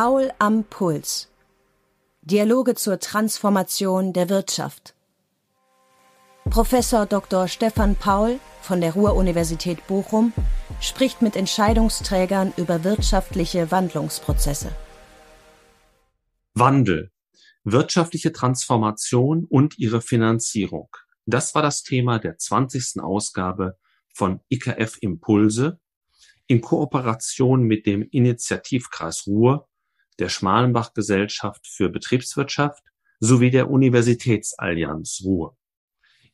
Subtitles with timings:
[0.00, 1.28] Paul am Puls.
[2.22, 4.94] Dialoge zur Transformation der Wirtschaft.
[6.48, 7.48] Professor Dr.
[7.48, 10.32] Stefan Paul von der Ruhr-Universität Bochum
[10.80, 14.70] spricht mit Entscheidungsträgern über wirtschaftliche Wandlungsprozesse.
[16.54, 17.10] Wandel,
[17.64, 20.90] wirtschaftliche Transformation und ihre Finanzierung.
[21.26, 23.02] Das war das Thema der 20.
[23.02, 23.76] Ausgabe
[24.14, 25.80] von IKF Impulse
[26.46, 29.68] in Kooperation mit dem Initiativkreis Ruhr
[30.18, 32.82] der Schmalenbach-Gesellschaft für Betriebswirtschaft
[33.20, 35.56] sowie der Universitätsallianz Ruhr.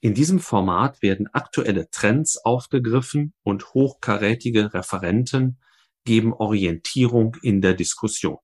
[0.00, 5.58] In diesem Format werden aktuelle Trends aufgegriffen und hochkarätige Referenten
[6.04, 8.38] geben Orientierung in der Diskussion.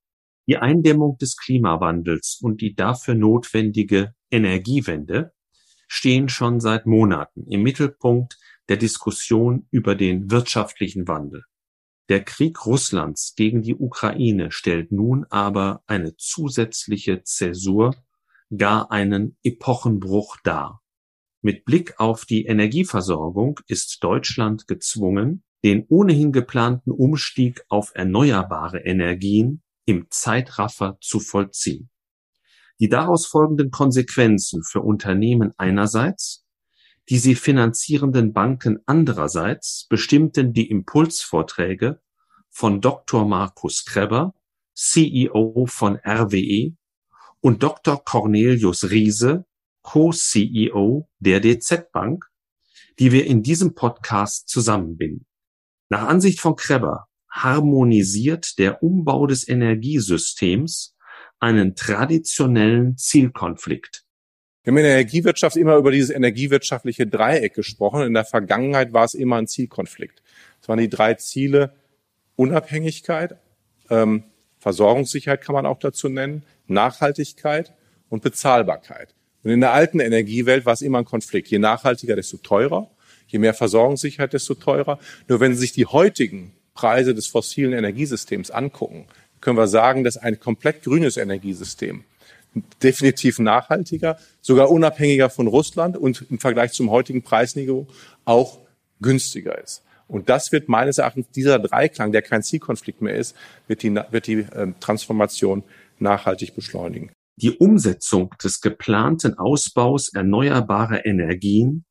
[0.46, 5.32] Die Eindämmung des Klimawandels und die dafür notwendige Energiewende
[5.86, 8.38] stehen schon seit Monaten im Mittelpunkt
[8.68, 11.44] der Diskussion über den wirtschaftlichen Wandel.
[12.10, 17.94] Der Krieg Russlands gegen die Ukraine stellt nun aber eine zusätzliche Zäsur,
[18.54, 20.82] gar einen Epochenbruch dar.
[21.40, 29.62] Mit Blick auf die Energieversorgung ist Deutschland gezwungen, den ohnehin geplanten Umstieg auf erneuerbare Energien
[29.84, 31.90] im Zeitraffer zu vollziehen.
[32.80, 36.44] Die daraus folgenden Konsequenzen für Unternehmen einerseits
[37.10, 42.00] die sie finanzierenden Banken andererseits bestimmten die Impulsvorträge
[42.48, 43.26] von Dr.
[43.26, 44.32] Markus Kreber,
[44.74, 46.76] CEO von RWE,
[47.40, 48.04] und Dr.
[48.04, 49.44] Cornelius Riese,
[49.82, 52.26] Co-CEO der DZ Bank,
[52.98, 55.26] die wir in diesem Podcast zusammenbinden.
[55.88, 60.94] Nach Ansicht von Kreber harmonisiert der Umbau des Energiesystems
[61.40, 64.04] einen traditionellen Zielkonflikt
[64.62, 68.02] wir haben in der Energiewirtschaft immer über dieses energiewirtschaftliche Dreieck gesprochen.
[68.02, 70.22] In der Vergangenheit war es immer ein Zielkonflikt.
[70.60, 71.74] Es waren die drei Ziele
[72.36, 73.36] Unabhängigkeit,
[73.88, 74.24] ähm,
[74.58, 77.72] Versorgungssicherheit kann man auch dazu nennen, Nachhaltigkeit
[78.08, 79.14] und Bezahlbarkeit.
[79.42, 81.48] Und in der alten Energiewelt war es immer ein Konflikt.
[81.48, 82.90] Je nachhaltiger, desto teurer.
[83.26, 84.98] Je mehr Versorgungssicherheit, desto teurer.
[85.28, 89.06] Nur wenn Sie sich die heutigen Preise des fossilen Energiesystems angucken,
[89.40, 92.04] können wir sagen, dass ein komplett grünes Energiesystem
[92.82, 97.86] definitiv nachhaltiger, sogar unabhängiger von Russland und im Vergleich zum heutigen Preisniveau
[98.24, 98.58] auch
[99.00, 99.82] günstiger ist.
[100.08, 103.36] Und das wird meines Erachtens dieser Dreiklang, der kein Zielkonflikt mehr ist,
[103.68, 105.62] wird die, wird die äh, Transformation
[106.00, 107.12] nachhaltig beschleunigen.
[107.36, 111.84] Die Umsetzung des geplanten Ausbaus erneuerbarer Energien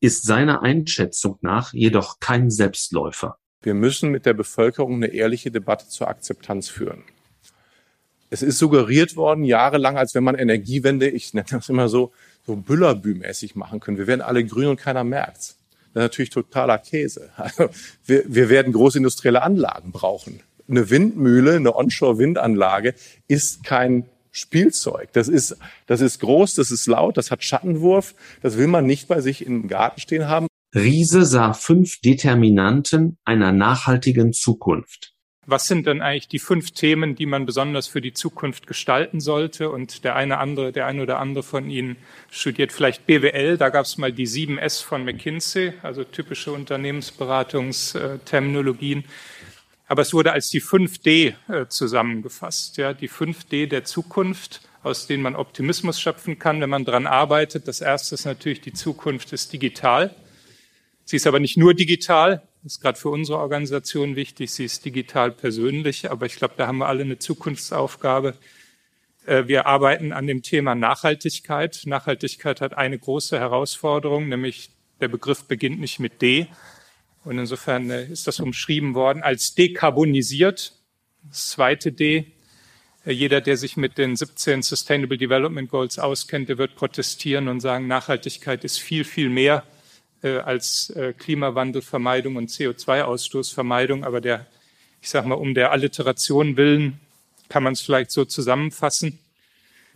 [0.00, 3.36] ist seiner Einschätzung nach jedoch kein Selbstläufer.
[3.62, 7.04] Wir müssen mit der Bevölkerung eine ehrliche Debatte zur Akzeptanz führen.
[8.30, 12.12] Es ist suggeriert worden, jahrelang, als wenn man Energiewende, ich nenne das immer so,
[12.46, 13.98] so Büllerbü-mäßig machen können.
[13.98, 15.58] Wir werden alle grün und keiner merkt's.
[15.94, 17.30] Das ist natürlich totaler Käse.
[17.36, 17.70] Also
[18.04, 20.40] wir, wir werden großindustrielle Anlagen brauchen.
[20.68, 22.94] Eine Windmühle, eine Onshore-Windanlage
[23.26, 25.08] ist kein Spielzeug.
[25.14, 25.56] Das ist,
[25.86, 28.14] das ist groß, das ist laut, das hat Schattenwurf.
[28.42, 30.46] Das will man nicht bei sich im Garten stehen haben.
[30.74, 35.14] Riese sah fünf Determinanten einer nachhaltigen Zukunft
[35.50, 39.70] was sind denn eigentlich die fünf Themen, die man besonders für die Zukunft gestalten sollte?
[39.70, 41.96] Und der eine andere, der eine oder andere von Ihnen
[42.30, 43.56] studiert vielleicht BWL.
[43.56, 49.04] Da gab es mal die 7S von McKinsey, also typische Unternehmensberatungsterminologien.
[49.86, 52.76] Aber es wurde als die 5D äh, zusammengefasst.
[52.76, 57.68] Ja, die 5D der Zukunft, aus denen man Optimismus schöpfen kann, wenn man dran arbeitet.
[57.68, 60.14] Das erste ist natürlich, die Zukunft ist digital.
[61.06, 64.50] Sie ist aber nicht nur digital, ist gerade für unsere Organisation wichtig.
[64.50, 68.34] Sie ist digital persönlich, aber ich glaube, da haben wir alle eine Zukunftsaufgabe.
[69.26, 71.82] Äh, wir arbeiten an dem Thema Nachhaltigkeit.
[71.84, 74.70] Nachhaltigkeit hat eine große Herausforderung, nämlich
[75.00, 76.48] der Begriff beginnt nicht mit D.
[77.24, 80.72] Und insofern äh, ist das umschrieben worden als dekarbonisiert.
[81.28, 82.32] Das zweite D.
[83.04, 87.60] Äh, jeder, der sich mit den 17 Sustainable Development Goals auskennt, der wird protestieren und
[87.60, 89.62] sagen, Nachhaltigkeit ist viel, viel mehr
[90.26, 94.04] als äh, Klimawandelvermeidung und CO2-Ausstoßvermeidung.
[94.04, 94.46] Aber der,
[95.00, 97.00] ich sage mal, um der Alliteration willen
[97.48, 99.18] kann man es vielleicht so zusammenfassen.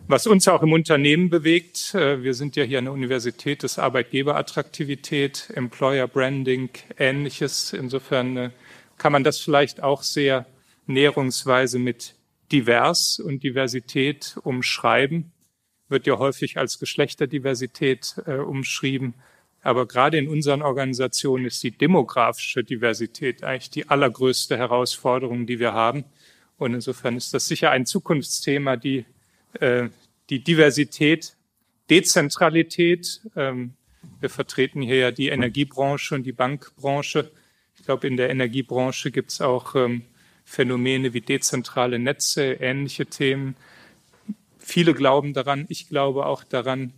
[0.07, 5.49] Was uns auch im Unternehmen bewegt, äh, wir sind ja hier der Universität, ist Arbeitgeberattraktivität,
[5.53, 7.71] Employer Branding, ähnliches.
[7.71, 8.49] Insofern äh,
[8.97, 10.45] kann man das vielleicht auch sehr
[10.87, 12.15] näherungsweise mit
[12.51, 15.31] divers und Diversität umschreiben.
[15.87, 19.13] Wird ja häufig als Geschlechterdiversität äh, umschrieben.
[19.63, 25.73] Aber gerade in unseren Organisationen ist die demografische Diversität eigentlich die allergrößte Herausforderung, die wir
[25.73, 26.03] haben.
[26.57, 29.05] Und insofern ist das sicher ein Zukunftsthema, die,
[29.59, 29.87] äh,
[30.29, 31.37] die Diversität,
[31.89, 33.21] Dezentralität.
[33.37, 33.73] Ähm,
[34.19, 37.31] wir vertreten hier ja die Energiebranche und die Bankbranche.
[37.77, 40.03] Ich glaube, in der Energiebranche gibt es auch ähm,
[40.43, 43.55] Phänomene wie dezentrale Netze, ähnliche Themen.
[44.59, 46.91] Viele glauben daran, ich glaube auch daran,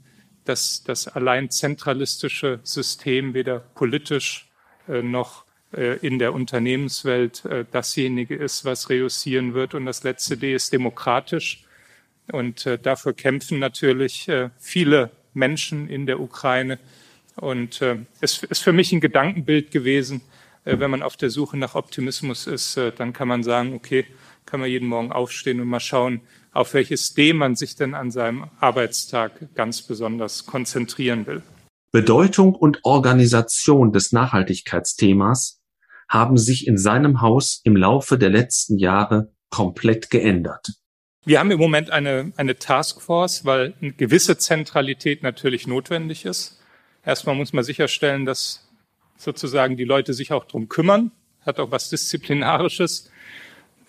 [0.45, 4.47] dass das allein zentralistische System weder politisch
[4.87, 5.43] äh, noch
[5.73, 9.73] äh, in der Unternehmenswelt äh, dasjenige ist, was reüssieren wird.
[9.73, 11.63] Und das letzte D ist demokratisch.
[12.31, 14.27] Und dafür kämpfen natürlich
[14.57, 16.79] viele Menschen in der Ukraine.
[17.35, 17.83] Und
[18.19, 20.21] es ist für mich ein Gedankenbild gewesen,
[20.63, 24.07] wenn man auf der Suche nach Optimismus ist, dann kann man sagen, okay,
[24.45, 26.21] kann man jeden Morgen aufstehen und mal schauen,
[26.51, 31.41] auf welches D man sich denn an seinem Arbeitstag ganz besonders konzentrieren will.
[31.91, 35.61] Bedeutung und Organisation des Nachhaltigkeitsthemas
[36.09, 40.67] haben sich in seinem Haus im Laufe der letzten Jahre komplett geändert.
[41.25, 46.61] Wir haben im Moment eine, eine Taskforce, weil eine gewisse Zentralität natürlich notwendig ist.
[47.03, 48.67] Erstmal muss man sicherstellen, dass
[49.17, 51.11] sozusagen die Leute sich auch drum kümmern,
[51.45, 53.09] hat auch was Disziplinarisches.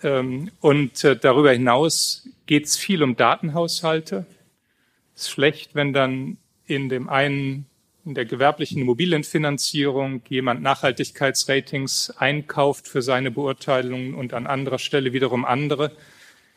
[0.03, 4.25] Ähm, und äh, darüber hinaus geht es viel um Datenhaushalte.
[5.15, 7.65] Es ist schlecht, wenn dann in dem einen,
[8.05, 15.45] in der gewerblichen Immobilienfinanzierung jemand Nachhaltigkeitsratings einkauft für seine Beurteilungen und an anderer Stelle wiederum
[15.45, 15.91] andere.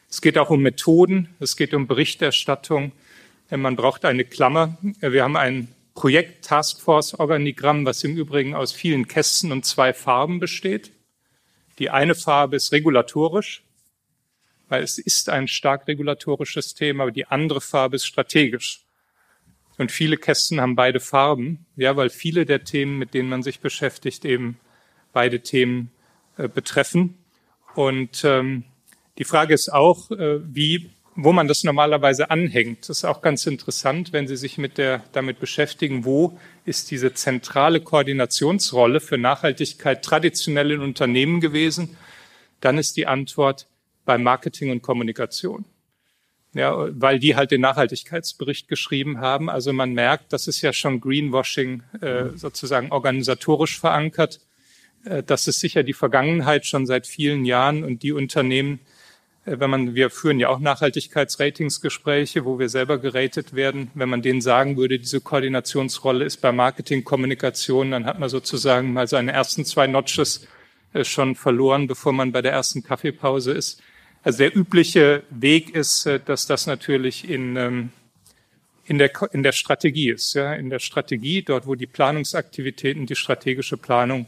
[0.08, 2.92] Es geht auch um Methoden, es geht um Berichterstattung.
[3.50, 4.76] Man braucht eine Klammer.
[5.00, 10.38] Wir haben ein Projekt Taskforce Organigramm, was im Übrigen aus vielen Kästen und zwei Farben
[10.38, 10.92] besteht.
[11.80, 13.64] Die eine Farbe ist regulatorisch,
[14.68, 18.84] weil es ist ein stark regulatorisches Thema, aber die andere Farbe ist strategisch.
[19.78, 23.60] Und viele Kästen haben beide Farben, ja, weil viele der Themen, mit denen man sich
[23.60, 24.60] beschäftigt, eben
[25.14, 25.90] beide Themen
[26.36, 27.16] äh, betreffen.
[27.74, 28.64] Und ähm,
[29.16, 30.90] die Frage ist auch, äh, wie
[31.22, 32.88] wo man das normalerweise anhängt.
[32.88, 37.12] Das ist auch ganz interessant, wenn Sie sich mit der, damit beschäftigen, wo ist diese
[37.12, 41.96] zentrale Koordinationsrolle für Nachhaltigkeit traditionell in Unternehmen gewesen,
[42.60, 43.66] dann ist die Antwort
[44.04, 45.64] bei Marketing und Kommunikation.
[46.52, 49.48] Ja, weil die halt den Nachhaltigkeitsbericht geschrieben haben.
[49.48, 54.40] Also man merkt, das ist ja schon Greenwashing äh, sozusagen organisatorisch verankert.
[55.04, 58.80] Äh, das ist sicher die Vergangenheit schon seit vielen Jahren und die Unternehmen,
[59.44, 63.90] wenn man, wir führen ja auch Nachhaltigkeitsratingsgespräche, wo wir selber geratet werden.
[63.94, 68.92] Wenn man denen sagen würde, diese Koordinationsrolle ist bei Marketing, Kommunikation, dann hat man sozusagen
[68.92, 70.46] mal seine ersten zwei Notches
[70.92, 73.82] äh, schon verloren, bevor man bei der ersten Kaffeepause ist.
[74.22, 77.90] Also der übliche Weg ist, äh, dass das natürlich in, ähm,
[78.84, 80.34] in der, in der Strategie ist.
[80.34, 84.26] Ja, in der Strategie, dort wo die Planungsaktivitäten, die strategische Planung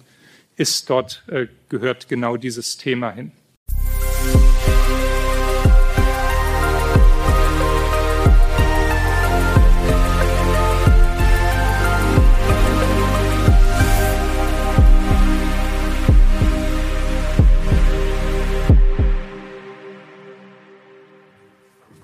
[0.56, 1.24] ist, dort
[1.70, 3.32] gehört genau dieses Thema hin.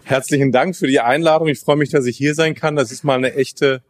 [0.08, 1.48] Herzlichen Dank für die Einladung.
[1.48, 2.76] Ich freue mich, dass ich hier sein kann.
[2.76, 3.82] Das ist mal eine echte,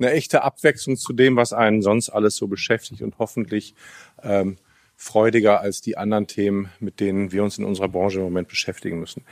[0.00, 3.76] eine echte Abwechslung zu dem, was einen sonst alles so beschäftigt und hoffentlich
[4.24, 4.56] ähm,
[4.96, 8.98] freudiger als die anderen Themen, mit denen wir uns in unserer Branche im Moment beschäftigen
[8.98, 9.22] müssen.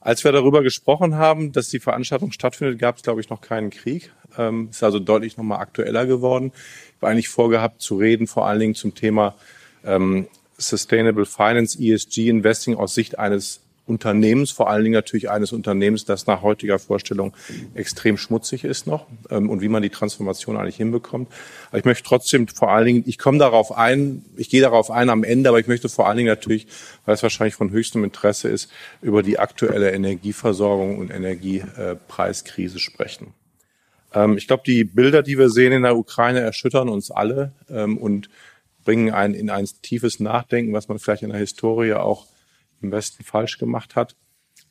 [0.00, 3.70] Als wir darüber gesprochen haben, dass die Veranstaltung stattfindet, gab es, glaube ich, noch keinen
[3.70, 4.12] Krieg.
[4.38, 6.52] Ähm, ist also deutlich nochmal aktueller geworden.
[6.54, 9.34] Ich habe eigentlich vorgehabt zu reden, vor allen Dingen zum Thema
[9.84, 10.28] ähm,
[10.58, 16.26] Sustainable Finance, ESG Investing aus Sicht eines Unternehmens, vor allen Dingen natürlich eines Unternehmens, das
[16.26, 17.34] nach heutiger Vorstellung
[17.74, 21.28] extrem schmutzig ist noch ähm, und wie man die Transformation eigentlich hinbekommt.
[21.70, 25.10] Aber ich möchte trotzdem vor allen Dingen, ich komme darauf ein, ich gehe darauf ein
[25.10, 26.66] am Ende, aber ich möchte vor allen Dingen natürlich,
[27.04, 33.34] weil es wahrscheinlich von höchstem Interesse ist, über die aktuelle Energieversorgung und Energiepreiskrise sprechen.
[34.12, 37.98] Ähm, ich glaube, die Bilder, die wir sehen in der Ukraine, erschüttern uns alle ähm,
[37.98, 38.28] und
[38.84, 42.26] bringen einen in ein tiefes Nachdenken, was man vielleicht in der Historie auch
[42.82, 44.16] im Westen falsch gemacht hat.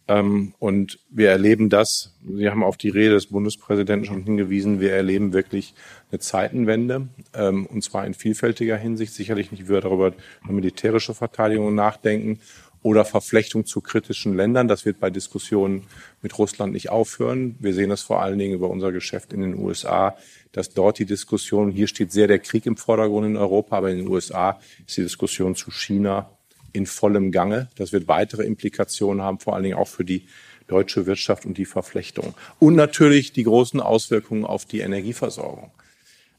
[0.08, 4.94] Ähm, und wir erleben das, Sie haben auf die Rede des Bundespräsidenten schon hingewiesen, wir
[4.94, 5.74] erleben wirklich
[6.12, 9.14] eine Zeitenwende, ähm, und zwar in vielfältiger Hinsicht.
[9.14, 12.40] Sicherlich nicht wir darüber über militärische Verteidigung nachdenken
[12.84, 14.70] oder Verflechtung zu kritischen Ländern.
[14.70, 15.84] Das wird bei Diskussionen
[16.22, 17.56] mit Russland nicht aufhören.
[17.60, 20.16] Wir sehen das vor allen Dingen über unser Geschäft in den USA,
[20.54, 23.98] dass dort die Diskussion, hier steht sehr der Krieg im Vordergrund in Europa, aber in
[23.98, 26.37] den USA ist die Diskussion zu China
[26.78, 27.70] in vollem Gange.
[27.76, 30.28] Das wird weitere Implikationen haben, vor allen Dingen auch für die
[30.68, 32.34] deutsche Wirtschaft und die Verflechtung.
[32.60, 35.72] Und natürlich die großen Auswirkungen auf die Energieversorgung.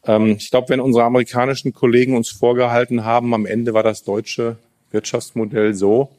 [0.04, 4.56] Ähm, ich glaube, wenn unsere amerikanischen Kollegen uns vorgehalten haben, am Ende war das deutsche
[4.90, 6.10] Wirtschaftsmodell so,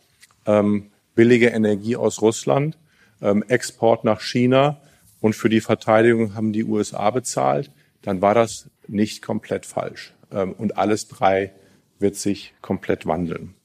[0.46, 2.78] ähm, billige Energie aus Russland,
[3.22, 4.80] ähm, Export nach China
[5.22, 7.72] und für die Verteidigung haben die USA bezahlt,
[8.02, 10.14] dann war das nicht komplett falsch.
[10.60, 11.52] und alles drei
[11.98, 13.56] wird sich komplett wandeln.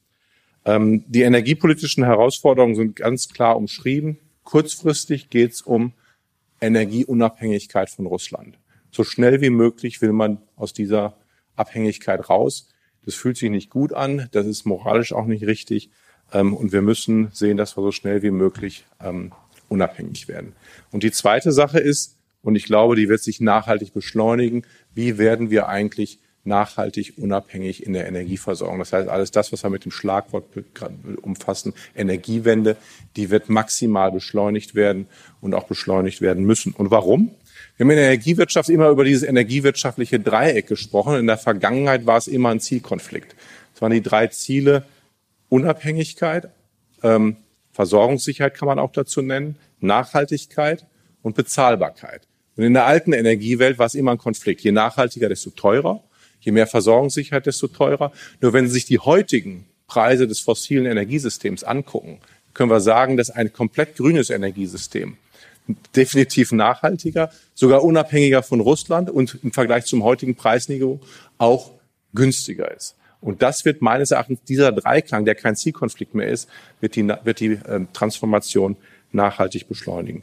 [0.65, 4.19] Ähm, die energiepolitischen Herausforderungen sind ganz klar umschrieben.
[4.45, 5.93] Kurzfristig geht es um
[6.61, 8.59] Energieunabhängigkeit von Russland.
[8.91, 11.17] So schnell wie möglich will man aus dieser
[11.57, 12.69] Abhängigkeit raus.
[13.05, 15.91] Das fühlt sich nicht gut an, das ist moralisch auch nicht richtig.
[16.33, 19.33] Ähm, und wir müssen sehen, dass wir so schnell wie möglich ähm,
[19.69, 20.55] unabhängig werden.
[20.91, 25.51] Und die zweite Sache ist, und ich glaube, die wird sich nachhaltig beschleunigen, wie werden
[25.51, 28.79] wir eigentlich nachhaltig unabhängig in der Energieversorgung.
[28.79, 30.45] Das heißt, alles das, was wir mit dem Schlagwort
[31.23, 32.77] umfassen, Energiewende,
[33.17, 35.07] die wird maximal beschleunigt werden
[35.41, 36.73] und auch beschleunigt werden müssen.
[36.73, 37.31] Und warum?
[37.77, 41.17] Wir haben in der Energiewirtschaft immer über dieses energiewirtschaftliche Dreieck gesprochen.
[41.17, 43.35] In der Vergangenheit war es immer ein Zielkonflikt.
[43.75, 44.85] Es waren die drei Ziele
[45.49, 46.51] Unabhängigkeit,
[47.03, 47.37] ähm,
[47.73, 50.87] Versorgungssicherheit kann man auch dazu nennen, Nachhaltigkeit
[51.23, 52.27] und Bezahlbarkeit.
[52.57, 54.61] Und in der alten Energiewelt war es immer ein Konflikt.
[54.63, 56.03] Je nachhaltiger, desto teurer.
[56.45, 58.13] Je mehr Versorgungssicherheit, desto teurer.
[58.41, 62.19] Nur wenn Sie sich die heutigen Preise des fossilen Energiesystems angucken,
[62.53, 65.17] können wir sagen, dass ein komplett grünes Energiesystem
[65.97, 71.01] definitiv nachhaltiger, sogar unabhängiger von Russland und im Vergleich zum heutigen Preisniveau
[71.39, 71.73] auch
[72.15, 72.97] günstiger ist.
[73.21, 76.49] Und das wird meines Erachtens dieser Dreiklang, der kein Zielkonflikt mehr ist,
[76.81, 78.77] wird die, wird die äh, Transformation
[79.13, 80.23] nachhaltig beschleunigen.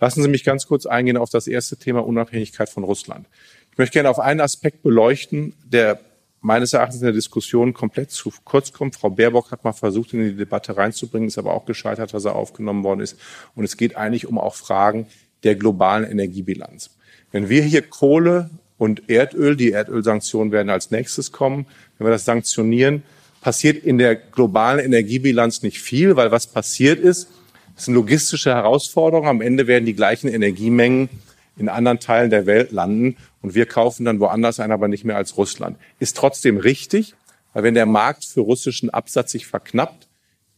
[0.00, 3.28] Lassen Sie mich ganz kurz eingehen auf das erste Thema Unabhängigkeit von Russland.
[3.72, 5.98] Ich möchte gerne auf einen Aspekt beleuchten, der
[6.42, 8.96] meines Erachtens in der Diskussion komplett zu kurz kommt.
[8.96, 12.36] Frau Baerbock hat mal versucht, in die Debatte reinzubringen, ist aber auch gescheitert, dass er
[12.36, 13.18] aufgenommen worden ist.
[13.54, 15.06] Und es geht eigentlich um auch Fragen
[15.42, 16.90] der globalen Energiebilanz.
[17.30, 22.26] Wenn wir hier Kohle und Erdöl, die Erdölsanktionen werden als nächstes kommen, wenn wir das
[22.26, 23.04] sanktionieren,
[23.40, 27.28] passiert in der globalen Energiebilanz nicht viel, weil was passiert ist,
[27.74, 29.28] das sind logistische Herausforderungen.
[29.28, 31.08] Am Ende werden die gleichen Energiemengen
[31.56, 35.16] in anderen Teilen der Welt landen und wir kaufen dann woanders ein, aber nicht mehr
[35.16, 35.76] als Russland.
[35.98, 37.14] Ist trotzdem richtig,
[37.52, 40.08] weil wenn der Markt für russischen Absatz sich verknappt,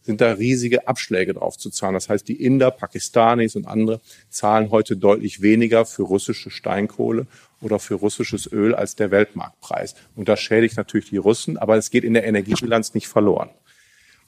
[0.02, 1.94] sind da riesige Abschläge drauf zu zahlen.
[1.94, 7.26] Das heißt, die Inder, Pakistanis und andere zahlen heute deutlich weniger für russische Steinkohle
[7.62, 9.94] oder für russisches Öl als der Weltmarktpreis.
[10.14, 13.48] Und das schädigt natürlich die Russen, aber es geht in der Energiebilanz nicht verloren.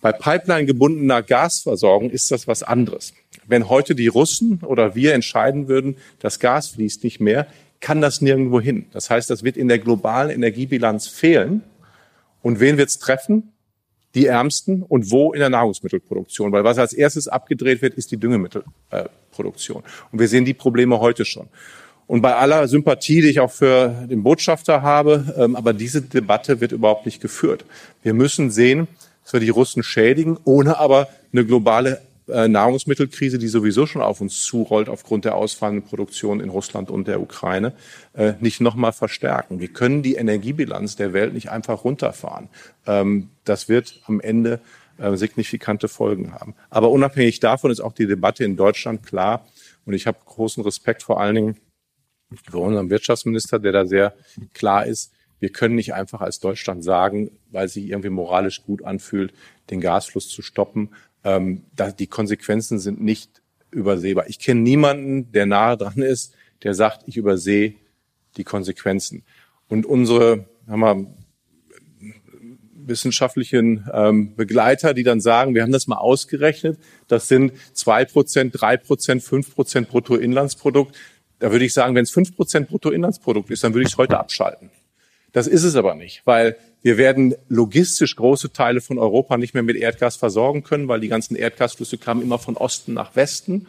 [0.00, 3.14] Bei Pipeline gebundener Gasversorgung ist das was anderes.
[3.46, 7.46] Wenn heute die Russen oder wir entscheiden würden, das Gas fließt nicht mehr,
[7.80, 8.86] kann das nirgendwo hin.
[8.92, 11.62] Das heißt, das wird in der globalen Energiebilanz fehlen.
[12.42, 13.52] Und wen wird es treffen?
[14.14, 16.52] Die Ärmsten und wo in der Nahrungsmittelproduktion.
[16.52, 19.82] Weil was als erstes abgedreht wird, ist die Düngemittelproduktion.
[20.10, 21.48] und wir sehen die Probleme heute schon.
[22.06, 26.60] Und bei aller Sympathie, die ich auch für den Botschafter habe, ähm, aber diese Debatte
[26.60, 27.64] wird überhaupt nicht geführt.
[28.02, 28.86] Wir müssen sehen,
[29.26, 34.20] dass wir die Russen schädigen, ohne aber eine globale äh, Nahrungsmittelkrise, die sowieso schon auf
[34.20, 37.72] uns zurollt aufgrund der ausfallenden Produktion in Russland und der Ukraine,
[38.14, 39.58] äh, nicht nochmal verstärken.
[39.58, 42.48] Wir können die Energiebilanz der Welt nicht einfach runterfahren.
[42.86, 44.60] Ähm, das wird am Ende
[44.98, 46.54] äh, signifikante Folgen haben.
[46.70, 49.44] Aber unabhängig davon ist auch die Debatte in Deutschland klar.
[49.86, 51.56] Und ich habe großen Respekt vor allen Dingen
[52.48, 54.14] für unseren Wirtschaftsminister, der da sehr
[54.54, 59.32] klar ist, wir können nicht einfach als Deutschland sagen, weil sich irgendwie moralisch gut anfühlt,
[59.70, 60.90] den Gasfluss zu stoppen.
[61.24, 64.26] Ähm, da, die Konsequenzen sind nicht übersehbar.
[64.28, 67.74] Ich kenne niemanden, der nahe dran ist, der sagt, ich übersehe
[68.36, 69.24] die Konsequenzen.
[69.68, 71.06] Und unsere haben wir,
[72.88, 76.78] wissenschaftlichen ähm, Begleiter, die dann sagen, wir haben das mal ausgerechnet,
[77.08, 80.94] das sind zwei Prozent, drei Prozent, fünf Prozent Bruttoinlandsprodukt.
[81.38, 84.18] Da würde ich sagen, wenn es fünf Prozent Bruttoinlandsprodukt ist, dann würde ich es heute
[84.18, 84.70] abschalten.
[85.36, 89.62] Das ist es aber nicht, weil wir werden logistisch große Teile von Europa nicht mehr
[89.62, 93.66] mit Erdgas versorgen können, weil die ganzen Erdgasflüsse kamen immer von Osten nach Westen.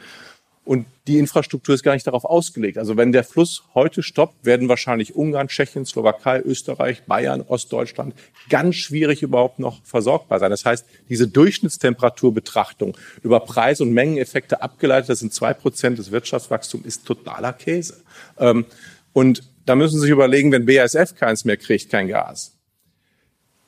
[0.64, 2.78] Und die Infrastruktur ist gar nicht darauf ausgelegt.
[2.78, 8.16] Also wenn der Fluss heute stoppt, werden wahrscheinlich Ungarn, Tschechien, Slowakei, Österreich, Bayern, Ostdeutschland
[8.50, 10.52] ganz schwierig überhaupt noch versorgbar sein.
[10.52, 16.86] Das heißt, diese Durchschnittstemperaturbetrachtung über Preis- und Mengeneffekte abgeleitet, das sind zwei Prozent des Wirtschaftswachstums,
[16.86, 17.98] ist totaler Käse.
[18.40, 18.64] Ähm,
[19.12, 22.58] und da müssen Sie sich überlegen, wenn BASF keins mehr kriegt, kein Gas,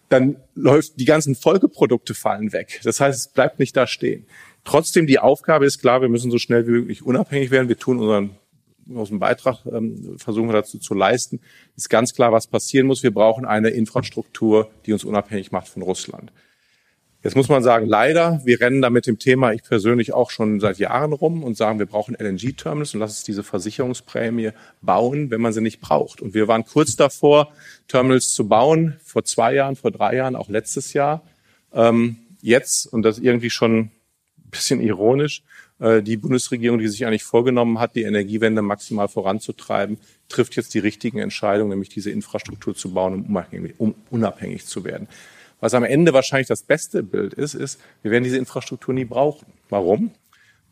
[0.08, 2.80] dann läuft die ganzen Folgeprodukte fallen weg.
[2.84, 4.26] Das heißt, es bleibt nicht da stehen.
[4.64, 7.70] Trotzdem, die Aufgabe ist klar, wir müssen so schnell wie möglich unabhängig werden.
[7.70, 8.32] Wir tun unseren
[8.88, 11.42] dem Beitrag ähm, versuchen wir dazu zu leisten,
[11.76, 13.04] ist ganz klar, was passieren muss.
[13.04, 16.32] Wir brauchen eine Infrastruktur, die uns unabhängig macht von Russland.
[17.22, 20.62] Jetzt muss man sagen, leider, wir rennen da mit dem Thema, ich persönlich auch schon
[20.62, 25.42] seit Jahren rum und sagen, wir brauchen LNG-Terminals und lass uns diese Versicherungsprämie bauen, wenn
[25.42, 26.22] man sie nicht braucht.
[26.22, 27.52] Und wir waren kurz davor,
[27.90, 31.22] Terminals zu bauen, vor zwei Jahren, vor drei Jahren, auch letztes Jahr.
[31.74, 33.92] Ähm, jetzt, und das irgendwie schon
[34.50, 35.44] bisschen ironisch,
[35.80, 39.98] äh, die Bundesregierung, die sich eigentlich vorgenommen hat, die Energiewende maximal voranzutreiben,
[40.28, 43.26] trifft jetzt die richtigen Entscheidungen, nämlich diese Infrastruktur zu bauen,
[43.78, 45.08] um unabhängig zu werden.
[45.60, 49.48] Was am Ende wahrscheinlich das beste Bild ist, ist, wir werden diese Infrastruktur nie brauchen.
[49.70, 50.12] Warum?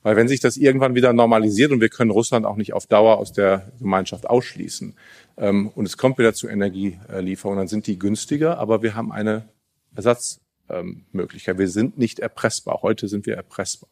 [0.04, 3.18] Weil wenn sich das irgendwann wieder normalisiert und wir können Russland auch nicht auf Dauer
[3.18, 4.96] aus der Gemeinschaft ausschließen
[5.38, 9.50] ähm, und es kommt wieder zu Energielieferungen, dann sind die günstiger, aber wir haben eine
[9.96, 11.56] Ersatzmöglichkeit.
[11.56, 12.80] Ähm, wir sind nicht erpressbar.
[12.84, 13.90] Heute sind wir erpressbar.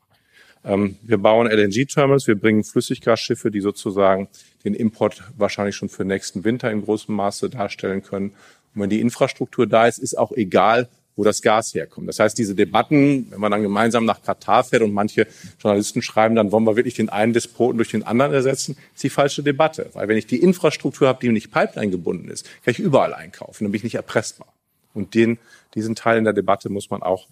[0.64, 4.28] Ähm, wir bauen LNG-Terminals, wir bringen Flüssiggasschiffe, die sozusagen
[4.64, 8.34] den Import wahrscheinlich schon für nächsten Winter in großem Maße darstellen können.
[8.76, 12.10] Und wenn die Infrastruktur da ist, ist auch egal, wo das Gas herkommt.
[12.10, 15.28] Das heißt, diese Debatten, wenn man dann gemeinsam nach Katar fährt und manche
[15.62, 19.10] Journalisten schreiben, dann wollen wir wirklich den einen Despoten durch den anderen ersetzen, ist die
[19.10, 19.90] falsche Debatte.
[19.94, 23.64] Weil wenn ich die Infrastruktur habe, die nicht Pipeline gebunden ist, kann ich überall einkaufen,
[23.64, 24.54] dann bin ich nicht erpressbar.
[24.94, 25.38] Und den,
[25.74, 27.28] diesen Teil in der Debatte muss man auch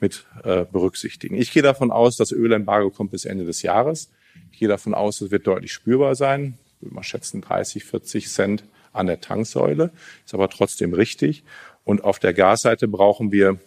[0.00, 1.36] mit äh, berücksichtigen.
[1.36, 4.10] Ich gehe davon aus, das Ölembargo kommt bis Ende des Jahres.
[4.52, 6.58] Ich gehe davon aus, es wird deutlich spürbar sein.
[6.76, 8.64] Ich würde mal schätzen 30, 40 Cent
[8.96, 9.90] an der Tanksäule.
[10.24, 11.44] Ist aber trotzdem richtig.
[11.84, 13.60] Und auf der Gasseite brauchen wir,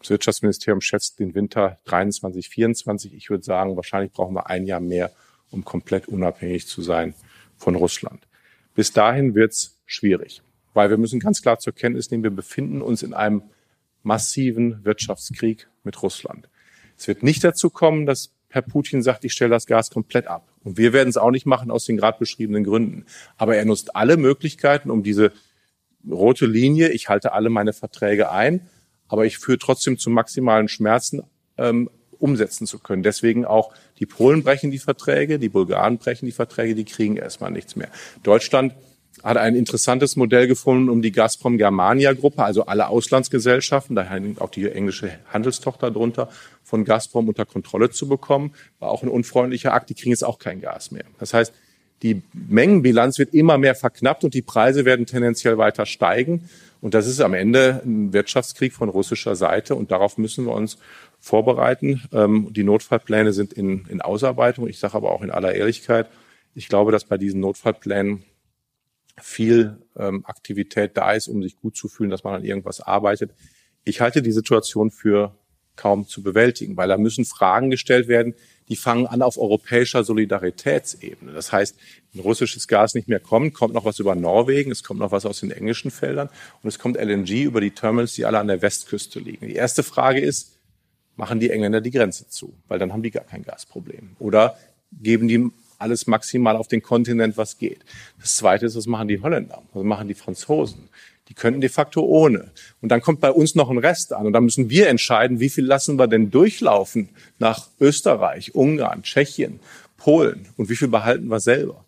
[0.00, 3.14] das Wirtschaftsministerium schätzt den Winter 23, 24.
[3.14, 5.10] Ich würde sagen, wahrscheinlich brauchen wir ein Jahr mehr,
[5.50, 7.14] um komplett unabhängig zu sein
[7.56, 8.28] von Russland.
[8.74, 10.42] Bis dahin wird's schwierig,
[10.74, 13.42] weil wir müssen ganz klar zur Kenntnis nehmen, wir befinden uns in einem
[14.02, 16.48] massiven Wirtschaftskrieg mit Russland.
[16.96, 20.47] Es wird nicht dazu kommen, dass Herr Putin sagt, ich stelle das Gas komplett ab.
[20.68, 23.06] Und wir werden es auch nicht machen aus den gerade beschriebenen Gründen.
[23.38, 25.32] Aber er nutzt alle Möglichkeiten, um diese
[26.06, 28.68] rote Linie, ich halte alle meine Verträge ein,
[29.08, 31.22] aber ich führe trotzdem zu maximalen Schmerzen
[31.56, 33.02] ähm, umsetzen zu können.
[33.02, 37.50] Deswegen auch die Polen brechen die Verträge, die Bulgaren brechen die Verträge, die kriegen erstmal
[37.50, 37.88] nichts mehr.
[38.22, 38.74] Deutschland
[39.22, 44.40] hat ein interessantes Modell gefunden, um die Gazprom Germania Gruppe, also alle Auslandsgesellschaften, daher hängt
[44.40, 46.28] auch die englische Handelstochter drunter,
[46.62, 48.52] von Gazprom unter Kontrolle zu bekommen.
[48.78, 51.04] War auch ein unfreundlicher Akt, die kriegen jetzt auch kein Gas mehr.
[51.18, 51.52] Das heißt,
[52.02, 56.48] die Mengenbilanz wird immer mehr verknappt und die Preise werden tendenziell weiter steigen.
[56.80, 60.78] Und das ist am Ende ein Wirtschaftskrieg von russischer Seite und darauf müssen wir uns
[61.18, 62.02] vorbereiten.
[62.12, 64.68] Ähm, die Notfallpläne sind in, in Ausarbeitung.
[64.68, 66.08] Ich sage aber auch in aller Ehrlichkeit,
[66.54, 68.24] ich glaube, dass bei diesen Notfallplänen
[69.20, 73.32] viel ähm, Aktivität da ist, um sich gut zu fühlen, dass man an irgendwas arbeitet.
[73.84, 75.34] Ich halte die Situation für
[75.76, 78.34] kaum zu bewältigen, weil da müssen Fragen gestellt werden,
[78.68, 81.32] die fangen an auf europäischer Solidaritätsebene.
[81.32, 81.76] Das heißt,
[82.12, 85.24] wenn russisches Gas nicht mehr kommt, kommt noch was über Norwegen, es kommt noch was
[85.24, 86.28] aus den englischen Feldern
[86.62, 89.46] und es kommt LNG über die Terminals, die alle an der Westküste liegen.
[89.46, 90.58] Die erste Frage ist,
[91.16, 92.54] machen die Engländer die Grenze zu?
[92.66, 94.16] Weil dann haben die gar kein Gasproblem.
[94.18, 94.58] Oder
[94.92, 97.80] geben die alles maximal auf den Kontinent, was geht.
[98.20, 99.62] Das Zweite ist, was machen die Holländer?
[99.72, 100.88] Was machen die Franzosen?
[101.28, 102.50] Die könnten de facto ohne.
[102.80, 104.26] Und dann kommt bei uns noch ein Rest an.
[104.26, 109.60] Und dann müssen wir entscheiden, wie viel lassen wir denn durchlaufen nach Österreich, Ungarn, Tschechien,
[109.98, 111.84] Polen und wie viel behalten wir selber.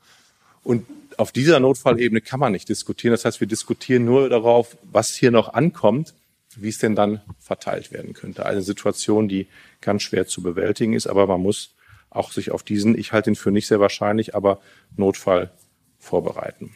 [0.62, 3.12] Und auf dieser Notfallebene kann man nicht diskutieren.
[3.12, 6.14] Das heißt, wir diskutieren nur darauf, was hier noch ankommt,
[6.56, 8.46] wie es denn dann verteilt werden könnte.
[8.46, 9.46] Eine Situation, die
[9.80, 11.70] ganz schwer zu bewältigen ist, aber man muss
[12.10, 14.60] auch sich auf diesen, ich halte ihn für nicht sehr wahrscheinlich, aber
[14.96, 15.50] Notfall
[15.98, 16.74] vorbereiten.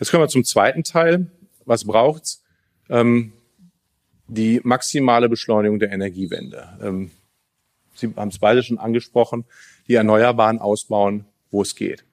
[0.00, 1.30] Jetzt kommen wir zum zweiten Teil
[1.66, 2.42] was braucht's?
[2.88, 3.32] Ähm,
[4.28, 6.78] die maximale Beschleunigung der Energiewende.
[6.80, 7.10] Ähm,
[7.94, 9.44] Sie haben es beide schon angesprochen,
[9.88, 12.04] die Erneuerbaren ausbauen, wo es geht.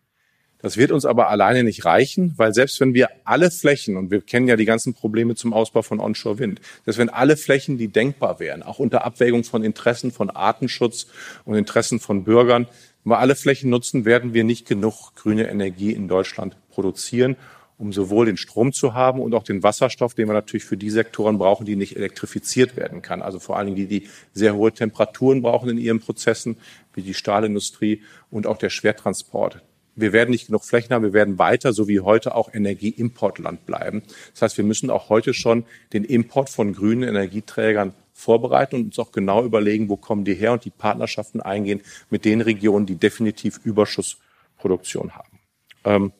[0.63, 4.21] Das wird uns aber alleine nicht reichen, weil selbst wenn wir alle Flächen, und wir
[4.21, 8.39] kennen ja die ganzen Probleme zum Ausbau von Onshore-Wind, selbst wenn alle Flächen, die denkbar
[8.39, 11.07] wären, auch unter Abwägung von Interessen von Artenschutz
[11.43, 12.67] und Interessen von Bürgern,
[13.03, 17.35] wenn wir alle Flächen nutzen, werden wir nicht genug grüne Energie in Deutschland produzieren
[17.79, 20.91] um sowohl den Strom zu haben und auch den Wasserstoff, den wir natürlich für die
[20.91, 23.21] Sektoren brauchen, die nicht elektrifiziert werden kann.
[23.21, 26.55] Also vor allen Dingen die, die sehr hohe Temperaturen brauchen in ihren Prozessen,
[26.93, 29.61] wie die Stahlindustrie und auch der Schwertransport.
[29.95, 34.03] Wir werden nicht genug Flächen haben, wir werden weiter, so wie heute, auch Energieimportland bleiben.
[34.33, 38.99] Das heißt, wir müssen auch heute schon den Import von grünen Energieträgern vorbereiten und uns
[38.99, 42.95] auch genau überlegen, wo kommen die her und die Partnerschaften eingehen mit den Regionen, die
[42.95, 45.39] definitiv Überschussproduktion haben.
[45.83, 46.13] Ähm,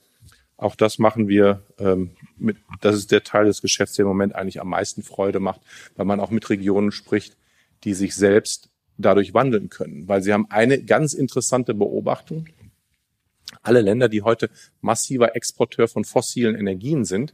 [0.58, 4.36] auch das machen wir ähm, mit, das ist der Teil des Geschäfts, der im Moment
[4.36, 5.62] eigentlich am meisten Freude macht,
[5.96, 7.38] weil man auch mit Regionen spricht,
[7.84, 10.08] die sich selbst dadurch wandeln können.
[10.08, 12.48] Weil sie haben eine ganz interessante Beobachtung.
[13.64, 14.50] Alle Länder, die heute
[14.82, 17.34] massiver Exporteur von fossilen Energien sind,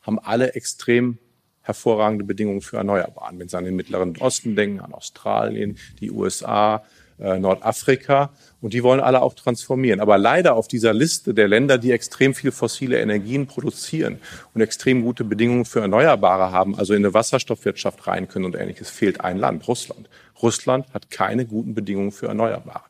[0.00, 1.18] haben alle extrem
[1.60, 3.38] hervorragende Bedingungen für Erneuerbaren.
[3.38, 6.84] Wenn Sie an den Mittleren Osten denken, an Australien, die USA,
[7.18, 10.00] äh, Nordafrika und die wollen alle auch transformieren.
[10.00, 14.18] Aber leider auf dieser Liste der Länder, die extrem viel fossile Energien produzieren
[14.54, 18.90] und extrem gute Bedingungen für Erneuerbare haben, also in eine Wasserstoffwirtschaft rein können und ähnliches,
[18.90, 20.08] fehlt ein Land, Russland.
[20.42, 22.84] Russland hat keine guten Bedingungen für Erneuerbare.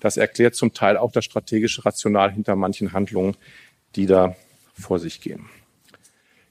[0.00, 3.36] Das erklärt zum Teil auch das strategische Rational hinter manchen Handlungen,
[3.94, 4.36] die da
[4.74, 5.48] vor sich gehen.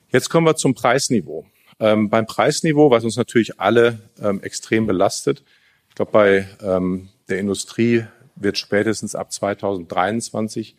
[0.10, 1.46] Jetzt kommen wir zum Preisniveau.
[1.80, 5.44] Ähm, beim Preisniveau, was uns natürlich alle ähm, extrem belastet,
[5.90, 8.06] ich glaube, bei ähm, der Industrie
[8.36, 10.76] wird spätestens ab 2023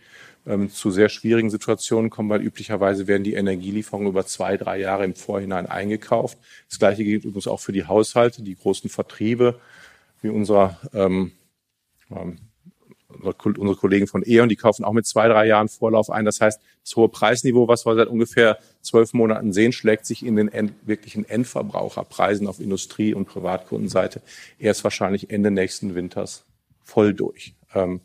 [0.47, 5.05] ähm, zu sehr schwierigen Situationen kommen, weil üblicherweise werden die Energielieferungen über zwei, drei Jahre
[5.05, 6.39] im Vorhinein eingekauft.
[6.69, 9.59] Das Gleiche gilt übrigens auch für die Haushalte, die großen Vertriebe,
[10.23, 11.33] wie unser ähm,
[12.11, 12.39] ähm
[13.23, 16.25] unsere Kollegen von E.ON, die kaufen auch mit zwei, drei Jahren Vorlauf ein.
[16.25, 20.37] Das heißt, das hohe Preisniveau, was wir seit ungefähr zwölf Monaten sehen, schlägt sich in
[20.37, 24.23] den end, wirklichen Endverbraucherpreisen auf Industrie- und Privatkundenseite
[24.59, 26.45] erst wahrscheinlich Ende nächsten Winters
[26.83, 27.55] voll durch.
[27.75, 28.01] Ähm,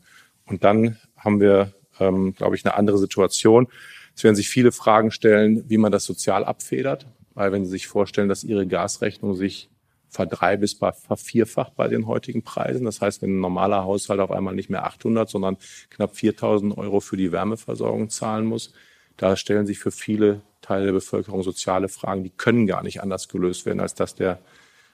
[0.46, 3.68] und dann haben wir, ähm, glaube ich, eine andere Situation.
[4.16, 7.08] Es werden sich viele Fragen stellen, wie man das sozial abfedert.
[7.34, 9.70] Weil wenn Sie sich vorstellen, dass Ihre Gasrechnung sich
[10.12, 10.60] verdrei-
[10.94, 12.86] vervierfacht bei den heutigen Preisen.
[12.86, 15.58] Das heißt, wenn ein normaler Haushalt auf einmal nicht mehr 800, sondern
[15.90, 18.74] knapp 4000 Euro für die Wärmeversorgung zahlen muss,
[19.18, 23.30] da stellen sich für viele Teile der Bevölkerung soziale Fragen, die können gar nicht anders
[23.30, 24.40] gelöst werden, als dass der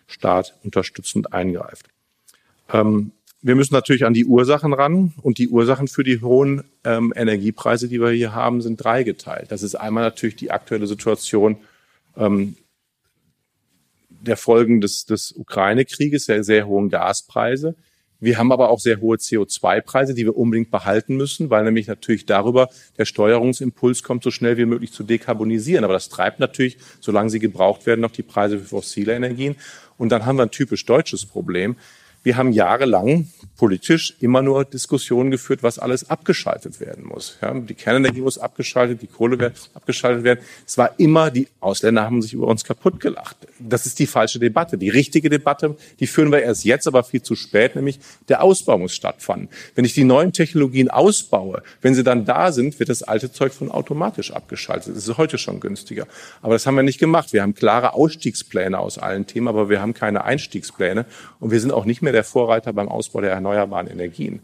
[0.05, 1.87] Staat unterstützend eingreift.
[2.71, 7.13] Ähm, wir müssen natürlich an die Ursachen ran und die Ursachen für die hohen ähm,
[7.15, 9.51] Energiepreise, die wir hier haben, sind dreigeteilt.
[9.51, 11.57] Das ist einmal natürlich die aktuelle Situation
[12.15, 12.55] ähm,
[14.27, 17.75] der Folgen des, des Ukraine-Krieges, der sehr hohen Gaspreise.
[18.19, 22.25] Wir haben aber auch sehr hohe CO2-Preise, die wir unbedingt behalten müssen, weil nämlich natürlich
[22.25, 25.83] darüber der Steuerungsimpuls kommt, so schnell wie möglich zu dekarbonisieren.
[25.83, 29.55] Aber das treibt natürlich, solange sie gebraucht werden, noch die Preise für fossile Energien.
[29.97, 31.75] Und dann haben wir ein typisch deutsches Problem.
[32.23, 33.27] Wir haben jahrelang
[33.57, 37.37] politisch immer nur Diskussionen geführt, was alles abgeschaltet werden muss.
[37.41, 40.39] Ja, die Kernenergie muss abgeschaltet, die Kohle wird abgeschaltet werden.
[40.65, 43.35] Es war immer, die Ausländer haben sich über uns kaputt gelacht.
[43.59, 44.77] Das ist die falsche Debatte.
[44.77, 47.99] Die richtige Debatte, die führen wir erst jetzt, aber viel zu spät, nämlich
[48.29, 49.49] der Ausbau muss stattfinden.
[49.75, 53.53] Wenn ich die neuen Technologien ausbaue, wenn sie dann da sind, wird das alte Zeug
[53.53, 54.95] von automatisch abgeschaltet.
[54.95, 56.07] Das ist heute schon günstiger.
[56.41, 57.33] Aber das haben wir nicht gemacht.
[57.33, 61.05] Wir haben klare Ausstiegspläne aus allen Themen, aber wir haben keine Einstiegspläne
[61.39, 64.41] und wir sind auch nicht mehr der Vorreiter beim Ausbau der erneuerbaren Energien.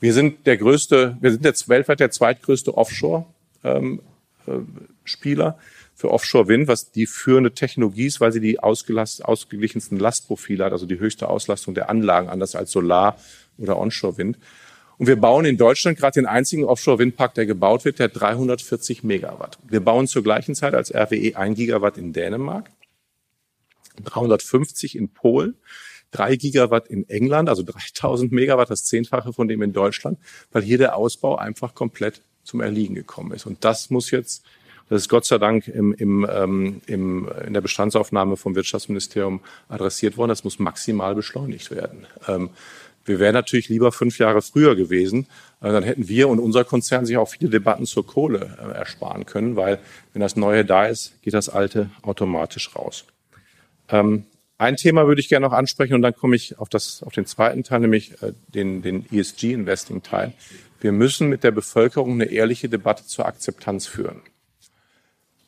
[0.00, 5.62] Wir sind der größte, wir sind jetzt weltweit der zweitgrößte Offshore-Spieler ähm, äh,
[5.94, 10.98] für Offshore-Wind, was die führende Technologie ist, weil sie die ausgeglichensten Lastprofile hat, also die
[10.98, 13.18] höchste Auslastung der Anlagen, anders als Solar-
[13.58, 14.38] oder Onshore-Wind.
[14.96, 19.58] Und wir bauen in Deutschland gerade den einzigen Offshore-Windpark, der gebaut wird, der 340 Megawatt.
[19.66, 22.70] Wir bauen zur gleichen Zeit als RWE ein Gigawatt in Dänemark,
[24.04, 25.56] 350 in Polen,
[26.10, 30.18] drei Gigawatt in England, also 3000 Megawatt, das Zehnfache von dem in Deutschland,
[30.52, 33.46] weil hier der Ausbau einfach komplett zum Erliegen gekommen ist.
[33.46, 34.44] Und das muss jetzt,
[34.88, 40.16] das ist Gott sei Dank im, im, ähm, im, in der Bestandsaufnahme vom Wirtschaftsministerium adressiert
[40.16, 42.06] worden, das muss maximal beschleunigt werden.
[42.26, 42.50] Ähm,
[43.04, 45.26] wir wären natürlich lieber fünf Jahre früher gewesen.
[45.60, 49.56] Dann hätten wir und unser Konzern sich auch viele Debatten zur Kohle äh, ersparen können,
[49.56, 49.78] weil
[50.12, 53.04] wenn das Neue da ist, geht das Alte automatisch raus.
[53.88, 54.24] Ähm,
[54.60, 57.24] ein Thema würde ich gerne noch ansprechen und dann komme ich auf, das, auf den
[57.24, 60.34] zweiten Teil, nämlich äh, den, den ESG-Investing-Teil.
[60.80, 64.20] Wir müssen mit der Bevölkerung eine ehrliche Debatte zur Akzeptanz führen.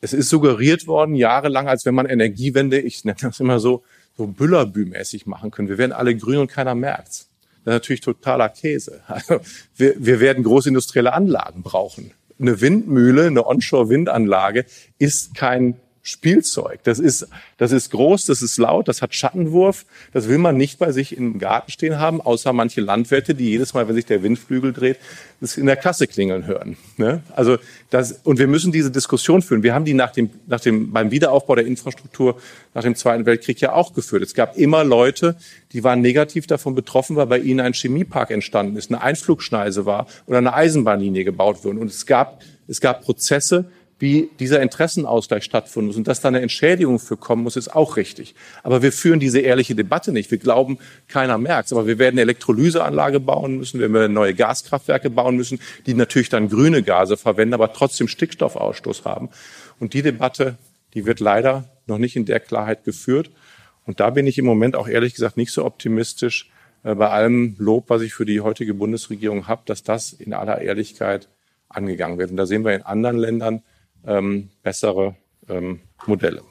[0.01, 3.83] Es ist suggeriert worden, jahrelang, als wenn man Energiewende, ich nenne das immer so,
[4.17, 5.69] so Büllerbü-mäßig machen können.
[5.69, 7.29] Wir werden alle grün und keiner merkt's.
[7.65, 9.01] Das ist natürlich totaler Käse.
[9.07, 9.41] Also
[9.77, 12.11] wir, wir werden großindustrielle Anlagen brauchen.
[12.39, 14.65] Eine Windmühle, eine Onshore-Windanlage
[14.97, 16.81] ist kein Spielzeug.
[16.83, 19.85] Das ist, das ist groß, das ist laut, das hat Schattenwurf.
[20.11, 23.73] Das will man nicht bei sich im Garten stehen haben, außer manche Landwirte, die jedes
[23.73, 24.97] Mal, wenn sich der Windflügel dreht,
[25.39, 26.75] das in der Kasse klingeln hören.
[26.97, 27.23] Ne?
[27.33, 27.57] Also
[27.89, 29.63] das, und wir müssen diese Diskussion führen.
[29.63, 32.37] Wir haben die nach dem, nach dem, beim Wiederaufbau der Infrastruktur
[32.73, 34.23] nach dem Zweiten Weltkrieg ja auch geführt.
[34.23, 35.37] Es gab immer Leute,
[35.71, 40.07] die waren negativ davon betroffen, weil bei ihnen ein Chemiepark entstanden ist, eine Einflugschneise war
[40.27, 41.79] oder eine Eisenbahnlinie gebaut wurde.
[41.79, 43.65] Und es gab, es gab Prozesse,
[43.99, 47.95] wie dieser Interessenausgleich stattfinden muss und dass da eine Entschädigung für kommen muss, ist auch
[47.95, 48.35] richtig.
[48.63, 50.31] Aber wir führen diese ehrliche Debatte nicht.
[50.31, 50.77] Wir glauben,
[51.07, 55.59] keiner merkt Aber wir werden eine Elektrolyseanlage bauen müssen, wir werden neue Gaskraftwerke bauen müssen,
[55.85, 59.29] die natürlich dann grüne Gase verwenden, aber trotzdem Stickstoffausstoß haben.
[59.79, 60.57] Und die Debatte,
[60.93, 63.31] die wird leider noch nicht in der Klarheit geführt.
[63.85, 66.49] Und da bin ich im Moment auch ehrlich gesagt nicht so optimistisch
[66.83, 70.61] äh, bei allem Lob, was ich für die heutige Bundesregierung habe, dass das in aller
[70.61, 71.29] Ehrlichkeit
[71.69, 72.31] angegangen wird.
[72.31, 73.63] Und da sehen wir in anderen Ländern,
[74.05, 75.15] ähm, bessere
[75.49, 76.41] ähm, Modelle.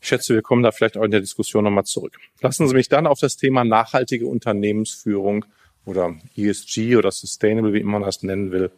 [0.00, 2.18] Ich schätze, wir kommen da vielleicht auch in der Diskussion nochmal zurück.
[2.40, 5.44] Lassen Sie mich dann auf das Thema nachhaltige Unternehmensführung
[5.84, 8.70] oder ESG oder Sustainable, wie immer man das nennen will,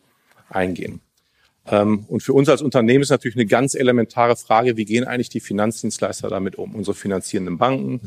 [0.51, 1.01] eingehen.
[1.67, 5.31] Ähm, und für uns als Unternehmen ist natürlich eine ganz elementare Frage, wie gehen eigentlich
[5.31, 6.75] die Finanzdienstleister damit um?
[6.75, 8.01] Unsere finanzierenden Banken,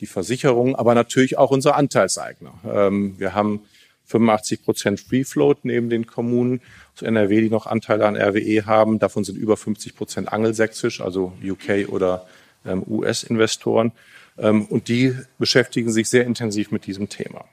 [0.00, 2.54] die Versicherungen, aber natürlich auch unsere Anteilseigner.
[2.66, 3.60] Ähm, wir haben
[4.06, 6.60] 85 Prozent Free Float neben den Kommunen
[6.94, 8.98] zu NRW, die noch Anteile an RWE haben.
[8.98, 12.26] Davon sind über 50 Prozent angelsächsisch, also UK oder
[12.66, 13.92] ähm, US-Investoren.
[14.38, 17.44] Ähm, und die beschäftigen sich sehr intensiv mit diesem Thema.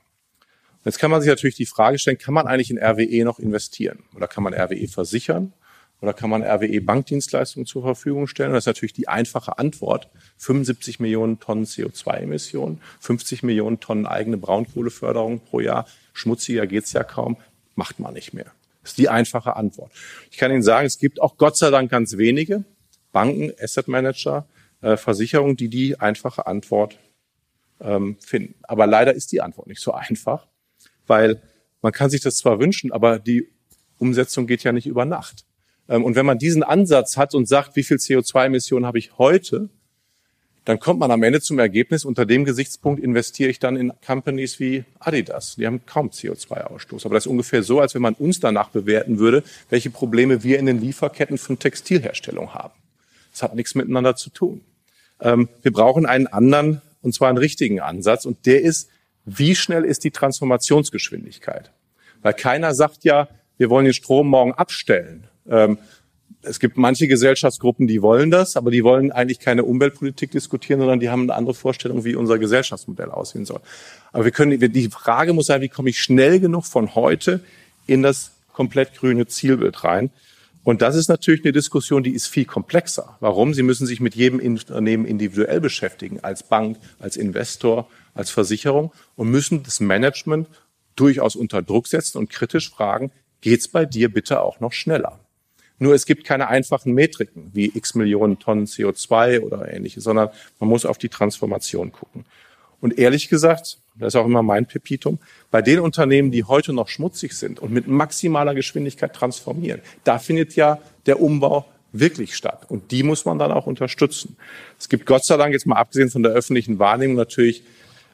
[0.83, 3.99] Jetzt kann man sich natürlich die Frage stellen, kann man eigentlich in RWE noch investieren?
[4.15, 5.53] Oder kann man RWE versichern?
[6.01, 8.53] Oder kann man RWE Bankdienstleistungen zur Verfügung stellen?
[8.53, 10.09] das ist natürlich die einfache Antwort.
[10.37, 15.85] 75 Millionen Tonnen CO2-Emissionen, 50 Millionen Tonnen eigene Braunkohleförderung pro Jahr.
[16.13, 17.37] Schmutziger geht's ja kaum.
[17.75, 18.51] Macht man nicht mehr.
[18.81, 19.91] Das ist die einfache Antwort.
[20.31, 22.63] Ich kann Ihnen sagen, es gibt auch Gott sei Dank ganz wenige
[23.11, 24.47] Banken, Asset Manager,
[24.81, 26.97] äh, Versicherungen, die die einfache Antwort
[27.79, 28.55] ähm, finden.
[28.63, 30.47] Aber leider ist die Antwort nicht so einfach,
[31.07, 31.41] weil
[31.81, 33.47] man kann sich das zwar wünschen, aber die
[33.97, 35.45] Umsetzung geht ja nicht über Nacht.
[35.87, 39.69] Ähm, und wenn man diesen Ansatz hat und sagt, wie viel CO2-Emissionen habe ich heute,
[40.65, 44.59] dann kommt man am Ende zum Ergebnis, unter dem Gesichtspunkt investiere ich dann in Companies
[44.59, 45.55] wie Adidas.
[45.55, 47.05] Die haben kaum CO2-Ausstoß.
[47.05, 50.59] Aber das ist ungefähr so, als wenn man uns danach bewerten würde, welche Probleme wir
[50.59, 52.73] in den Lieferketten von Textilherstellung haben.
[53.31, 54.61] Das hat nichts miteinander zu tun.
[55.19, 58.25] Ähm, wir brauchen einen anderen, und zwar einen richtigen Ansatz.
[58.25, 58.87] Und der ist,
[59.25, 61.71] wie schnell ist die Transformationsgeschwindigkeit?
[62.21, 65.23] Weil keiner sagt ja, wir wollen den Strom morgen abstellen.
[65.49, 65.79] Ähm,
[66.43, 70.99] es gibt manche Gesellschaftsgruppen, die wollen das, aber die wollen eigentlich keine Umweltpolitik diskutieren, sondern
[70.99, 73.59] die haben eine andere Vorstellung, wie unser Gesellschaftsmodell aussehen soll.
[74.11, 77.41] Aber wir können, die Frage muss sein, wie komme ich schnell genug von heute
[77.87, 80.11] in das komplett grüne Zielbild rein?
[80.63, 83.17] Und das ist natürlich eine Diskussion, die ist viel komplexer.
[83.19, 83.53] Warum?
[83.53, 89.31] Sie müssen sich mit jedem Unternehmen individuell beschäftigen, als Bank, als Investor, als Versicherung und
[89.31, 90.47] müssen das Management
[90.95, 95.19] durchaus unter Druck setzen und kritisch fragen, geht's bei dir bitte auch noch schneller?
[95.81, 100.69] Nur es gibt keine einfachen Metriken wie x Millionen Tonnen CO2 oder ähnliches, sondern man
[100.69, 102.25] muss auf die Transformation gucken.
[102.81, 105.17] Und ehrlich gesagt, das ist auch immer mein Pepitum,
[105.49, 110.55] bei den Unternehmen, die heute noch schmutzig sind und mit maximaler Geschwindigkeit transformieren, da findet
[110.55, 112.67] ja der Umbau wirklich statt.
[112.69, 114.37] Und die muss man dann auch unterstützen.
[114.79, 117.63] Es gibt Gott sei Dank jetzt mal abgesehen von der öffentlichen Wahrnehmung natürlich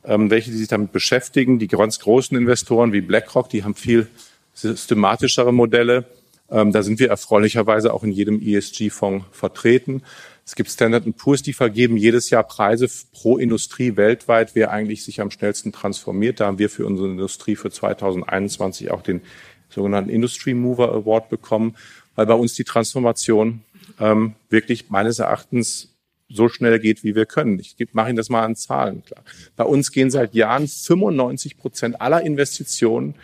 [0.06, 1.60] ähm, welche, die sich damit beschäftigen.
[1.60, 4.08] Die ganz großen Investoren wie BlackRock, die haben viel
[4.54, 6.06] systematischere Modelle.
[6.50, 10.04] Ähm, da sind wir erfreulicherweise auch in jedem ESG-Fonds vertreten.
[10.46, 15.20] Es gibt Standard Poor's, die vergeben jedes Jahr Preise pro Industrie weltweit, wer eigentlich sich
[15.20, 16.40] am schnellsten transformiert.
[16.40, 19.22] Da haben wir für unsere Industrie für 2021 auch den
[19.70, 21.76] sogenannten Industry Mover Award bekommen,
[22.16, 23.62] weil bei uns die Transformation
[24.00, 25.94] ähm, wirklich meines Erachtens
[26.30, 27.60] so schnell geht, wie wir können.
[27.60, 29.24] Ich mache Ihnen das mal an Zahlen klar.
[29.56, 33.16] Bei uns gehen seit Jahren 95 Prozent aller Investitionen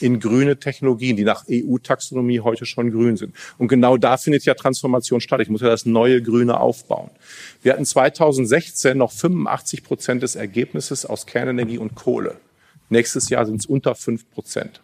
[0.00, 3.34] in grüne Technologien, die nach EU-Taxonomie heute schon grün sind.
[3.58, 5.40] Und genau da findet ja Transformation statt.
[5.40, 7.10] Ich muss ja das neue Grüne aufbauen.
[7.62, 12.36] Wir hatten 2016 noch 85 Prozent des Ergebnisses aus Kernenergie und Kohle.
[12.88, 14.82] Nächstes Jahr sind es unter fünf Prozent.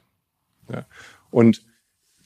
[0.73, 0.87] Ja.
[1.31, 1.63] Und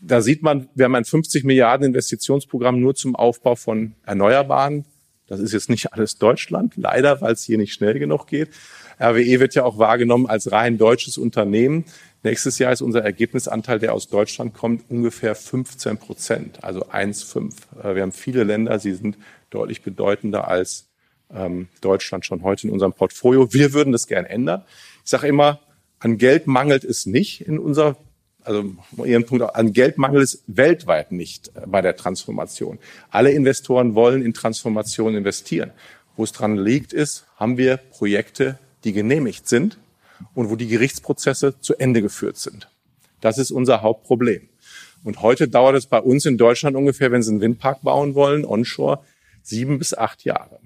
[0.00, 4.84] da sieht man, wir haben ein 50 Milliarden Investitionsprogramm nur zum Aufbau von Erneuerbaren.
[5.26, 8.50] Das ist jetzt nicht alles Deutschland, leider, weil es hier nicht schnell genug geht.
[9.00, 11.84] RWE wird ja auch wahrgenommen als rein deutsches Unternehmen.
[12.22, 17.52] Nächstes Jahr ist unser Ergebnisanteil, der aus Deutschland kommt, ungefähr 15 Prozent, also 1,5.
[17.82, 19.18] Äh, wir haben viele Länder, sie sind
[19.50, 20.86] deutlich bedeutender als
[21.34, 23.52] ähm, Deutschland schon heute in unserem Portfolio.
[23.52, 24.62] Wir würden das gern ändern.
[25.04, 25.60] Ich sage immer,
[25.98, 27.96] an Geld mangelt es nicht in unserer,
[28.42, 32.78] also Ihren Punkt, an Geld mangelt es weltweit nicht bei der Transformation.
[33.10, 35.72] Alle Investoren wollen in Transformation investieren.
[36.16, 39.78] Wo es dran liegt, ist, haben wir Projekte, die genehmigt sind
[40.34, 42.68] und wo die Gerichtsprozesse zu Ende geführt sind.
[43.20, 44.48] Das ist unser Hauptproblem.
[45.02, 48.44] Und heute dauert es bei uns in Deutschland ungefähr, wenn Sie einen Windpark bauen wollen,
[48.44, 49.00] onshore,
[49.42, 50.60] sieben bis acht Jahre.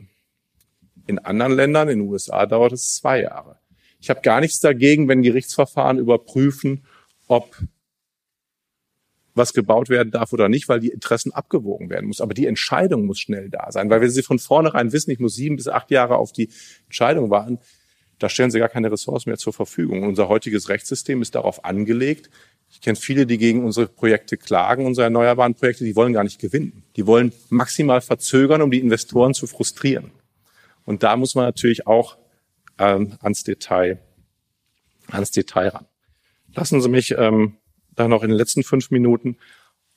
[1.07, 3.57] In anderen Ländern, in den USA, dauert es zwei Jahre.
[4.01, 6.85] Ich habe gar nichts dagegen, wenn Gerichtsverfahren überprüfen,
[7.27, 7.57] ob
[9.35, 12.21] was gebaut werden darf oder nicht, weil die Interessen abgewogen werden muss.
[12.21, 15.35] Aber die Entscheidung muss schnell da sein, weil wenn Sie von vornherein wissen, ich muss
[15.35, 16.51] sieben bis acht Jahre auf die
[16.87, 17.59] Entscheidung warten,
[18.19, 20.03] da stellen sie gar keine Ressourcen mehr zur Verfügung.
[20.03, 22.31] Unser heutiges Rechtssystem ist darauf angelegt.
[22.71, 26.41] Ich kenne viele, die gegen unsere Projekte klagen, unsere erneuerbaren Projekte, die wollen gar nicht
[26.41, 26.83] gewinnen.
[26.97, 30.11] Die wollen maximal verzögern, um die Investoren zu frustrieren.
[30.85, 32.19] Und da muss man natürlich auch
[32.79, 33.99] ähm, ans Detail,
[35.09, 35.87] ans Detail ran.
[36.55, 37.57] Lassen Sie mich ähm,
[37.95, 39.37] da noch in den letzten fünf Minuten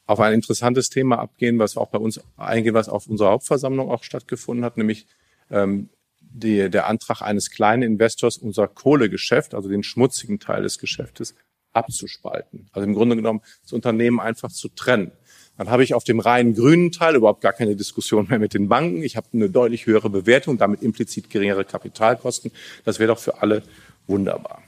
[0.05, 4.03] auf ein interessantes Thema abgehen, was auch bei uns eingehen, was auf unserer Hauptversammlung auch
[4.03, 5.07] stattgefunden hat, nämlich
[5.49, 5.89] ähm,
[6.33, 11.35] die, der Antrag eines kleinen Investors, unser Kohlegeschäft, also den schmutzigen Teil des Geschäftes,
[11.73, 12.69] abzuspalten.
[12.71, 15.11] Also im Grunde genommen das Unternehmen einfach zu trennen.
[15.57, 18.67] Dann habe ich auf dem reinen grünen Teil überhaupt gar keine Diskussion mehr mit den
[18.67, 19.03] Banken.
[19.03, 22.51] Ich habe eine deutlich höhere Bewertung, damit implizit geringere Kapitalkosten.
[22.83, 23.63] Das wäre doch für alle
[24.07, 24.63] wunderbar.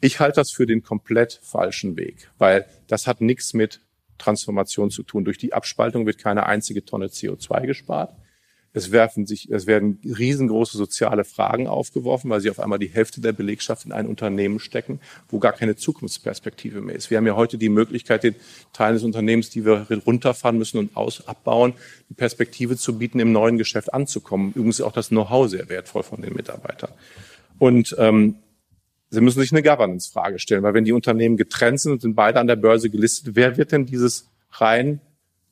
[0.00, 3.80] Ich halte das für den komplett falschen Weg, weil das hat nichts mit
[4.18, 5.24] Transformation zu tun.
[5.24, 8.14] Durch die Abspaltung wird keine einzige Tonne CO2 gespart.
[8.72, 13.20] Es werfen sich, es werden riesengroße soziale Fragen aufgeworfen, weil sie auf einmal die Hälfte
[13.20, 17.10] der Belegschaft in ein Unternehmen stecken, wo gar keine Zukunftsperspektive mehr ist.
[17.10, 18.36] Wir haben ja heute die Möglichkeit, den
[18.72, 23.32] Teilen des Unternehmens, die wir runterfahren müssen und aus, abbauen, eine Perspektive zu bieten, im
[23.32, 24.50] neuen Geschäft anzukommen.
[24.50, 26.92] Übrigens ist auch das Know-how sehr wertvoll von den Mitarbeitern.
[27.58, 28.36] Und ähm,
[29.12, 32.38] Sie müssen sich eine Governance-Frage stellen, weil wenn die Unternehmen getrennt sind und sind beide
[32.38, 35.00] an der Börse gelistet, wer wird denn dieses rein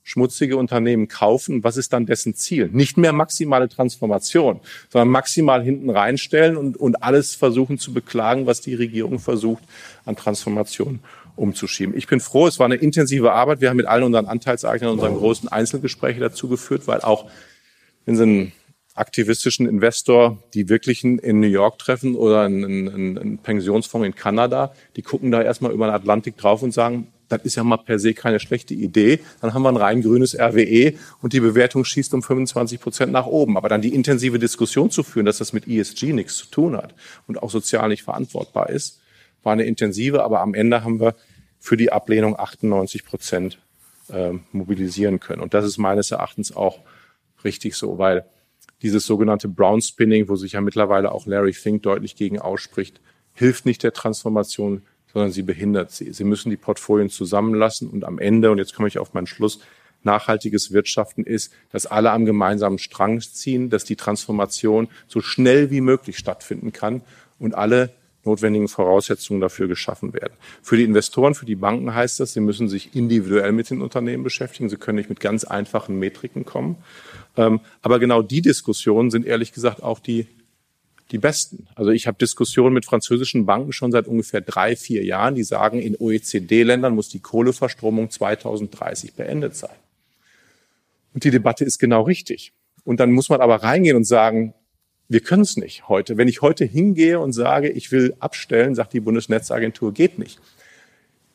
[0.09, 1.63] schmutzige Unternehmen kaufen.
[1.65, 2.71] Was ist dann dessen Ziel?
[2.73, 8.63] Nicht mehr maximale Transformation, sondern maximal hinten reinstellen und, und alles versuchen zu beklagen, was
[8.63, 9.63] die Regierung versucht
[10.07, 11.01] an Transformation
[11.37, 11.95] umzuschieben.
[11.95, 13.61] Ich bin froh, es war eine intensive Arbeit.
[13.61, 17.31] Wir haben mit allen unseren Anteilseignern unseren großen Einzelgespräche dazu geführt, weil auch
[18.07, 18.53] wenn Sie einen
[18.95, 24.73] aktivistischen Investor die wirklichen in New York treffen oder einen, einen, einen Pensionsfonds in Kanada,
[24.97, 27.99] die gucken da erstmal über den Atlantik drauf und sagen, das ist ja mal per
[27.99, 29.21] se keine schlechte Idee.
[29.41, 33.27] Dann haben wir ein rein grünes RWE und die Bewertung schießt um 25 Prozent nach
[33.27, 33.57] oben.
[33.57, 36.95] Aber dann die intensive Diskussion zu führen, dass das mit ESG nichts zu tun hat
[37.27, 39.01] und auch sozial nicht verantwortbar ist,
[39.43, 40.23] war eine intensive.
[40.23, 41.15] Aber am Ende haben wir
[41.59, 43.59] für die Ablehnung 98 Prozent
[44.11, 45.43] äh, mobilisieren können.
[45.43, 46.81] Und das ist meines Erachtens auch
[47.45, 48.25] richtig so, weil
[48.83, 53.01] dieses sogenannte Brown Spinning, wo sich ja mittlerweile auch Larry Fink deutlich gegen ausspricht,
[53.33, 56.13] hilft nicht der Transformation, sondern sie behindert sie.
[56.13, 59.61] Sie müssen die Portfolien zusammenlassen und am Ende, und jetzt komme ich auf meinen Schluss,
[60.05, 65.81] nachhaltiges Wirtschaften ist, dass alle am gemeinsamen Strang ziehen, dass die Transformation so schnell wie
[65.81, 67.03] möglich stattfinden kann
[67.39, 67.91] und alle
[68.25, 70.35] notwendigen Voraussetzungen dafür geschaffen werden.
[70.63, 74.23] Für die Investoren, für die Banken heißt das, sie müssen sich individuell mit den Unternehmen
[74.23, 74.69] beschäftigen.
[74.69, 76.77] Sie können nicht mit ganz einfachen Metriken kommen.
[77.37, 80.27] Ähm, aber genau die Diskussionen sind ehrlich gesagt auch die
[81.11, 81.67] die besten.
[81.75, 85.81] Also ich habe Diskussionen mit französischen Banken schon seit ungefähr drei, vier Jahren, die sagen,
[85.81, 89.77] in OECD-Ländern muss die Kohleverstromung 2030 beendet sein.
[91.15, 92.53] Und die Debatte ist genau richtig.
[92.85, 94.55] Und dann muss man aber reingehen und sagen,
[95.09, 96.19] wir können es nicht heute.
[96.19, 100.39] Wenn ich heute hingehe und sage, ich will abstellen, sagt die Bundesnetzagentur, geht nicht.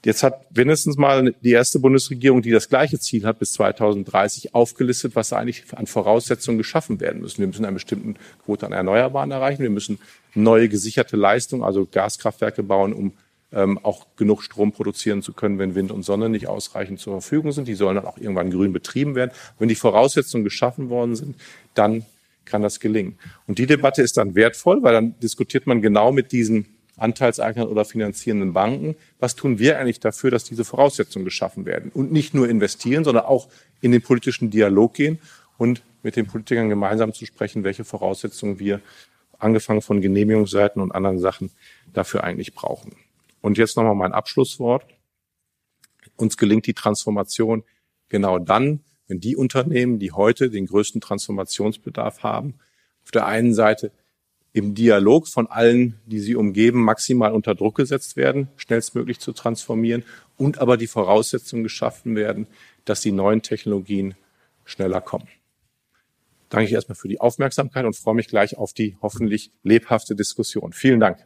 [0.05, 5.15] Jetzt hat mindestens mal die erste Bundesregierung, die das gleiche Ziel hat, bis 2030 aufgelistet,
[5.15, 7.39] was eigentlich an Voraussetzungen geschaffen werden müssen.
[7.39, 9.63] Wir müssen eine bestimmte Quote an Erneuerbaren erreichen.
[9.63, 9.99] Wir müssen
[10.35, 13.13] neue gesicherte Leistungen, also Gaskraftwerke bauen, um
[13.53, 17.53] ähm, auch genug Strom produzieren zu können, wenn Wind und Sonne nicht ausreichend zur Verfügung
[17.53, 17.69] sind.
[17.69, 19.31] Die sollen dann auch irgendwann grün betrieben werden.
[19.57, 21.35] Wenn die Voraussetzungen geschaffen worden sind,
[21.75, 22.05] dann
[22.43, 23.17] kann das gelingen.
[23.47, 26.65] Und die Debatte ist dann wertvoll, weil dann diskutiert man genau mit diesen
[26.97, 28.95] Anteilseignern oder finanzierenden Banken.
[29.19, 31.91] Was tun wir eigentlich dafür, dass diese Voraussetzungen geschaffen werden?
[31.93, 33.47] Und nicht nur investieren, sondern auch
[33.81, 35.19] in den politischen Dialog gehen
[35.57, 38.81] und mit den Politikern gemeinsam zu sprechen, welche Voraussetzungen wir,
[39.39, 41.51] angefangen von Genehmigungsseiten und anderen Sachen,
[41.91, 42.95] dafür eigentlich brauchen.
[43.41, 44.85] Und jetzt nochmal mein Abschlusswort.
[46.15, 47.63] Uns gelingt die Transformation
[48.07, 52.55] genau dann, wenn die Unternehmen, die heute den größten Transformationsbedarf haben,
[53.03, 53.91] auf der einen Seite
[54.53, 60.03] im Dialog von allen, die sie umgeben, maximal unter Druck gesetzt werden, schnellstmöglich zu transformieren
[60.37, 62.47] und aber die Voraussetzungen geschaffen werden,
[62.85, 64.13] dass die neuen Technologien
[64.63, 65.27] schneller kommen.
[66.49, 70.71] Danke ich erstmal für die Aufmerksamkeit und freue mich gleich auf die hoffentlich lebhafte Diskussion.
[70.71, 71.17] Vielen Dank.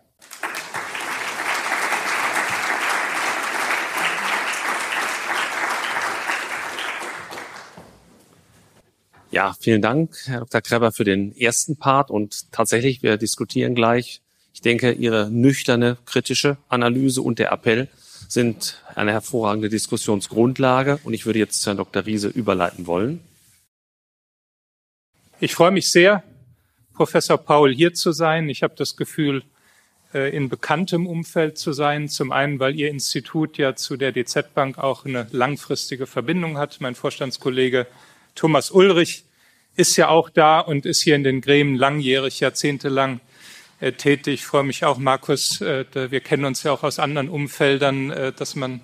[9.37, 10.61] Ja, vielen Dank, Herr Dr.
[10.61, 12.09] Kreber, für den ersten Part.
[12.09, 14.23] Und tatsächlich, wir diskutieren gleich.
[14.51, 17.87] Ich denke, Ihre nüchterne, kritische Analyse und der Appell
[18.27, 20.97] sind eine hervorragende Diskussionsgrundlage.
[21.03, 22.07] Und ich würde jetzt Herrn Dr.
[22.07, 23.19] Riese überleiten wollen.
[25.39, 26.23] Ich freue mich sehr,
[26.95, 28.49] Professor Paul hier zu sein.
[28.49, 29.43] Ich habe das Gefühl,
[30.15, 32.09] äh, in bekanntem Umfeld zu sein.
[32.09, 36.81] Zum einen, weil Ihr Institut ja zu der DZ Bank auch eine langfristige Verbindung hat.
[36.81, 37.85] Mein Vorstandskollege
[38.33, 39.26] Thomas Ulrich
[39.77, 43.21] ist ja auch da und ist hier in den Gremien langjährig, jahrzehntelang
[43.79, 44.33] äh, tätig.
[44.33, 48.33] Ich freue mich auch, Markus, äh, wir kennen uns ja auch aus anderen Umfeldern, äh,
[48.33, 48.81] dass man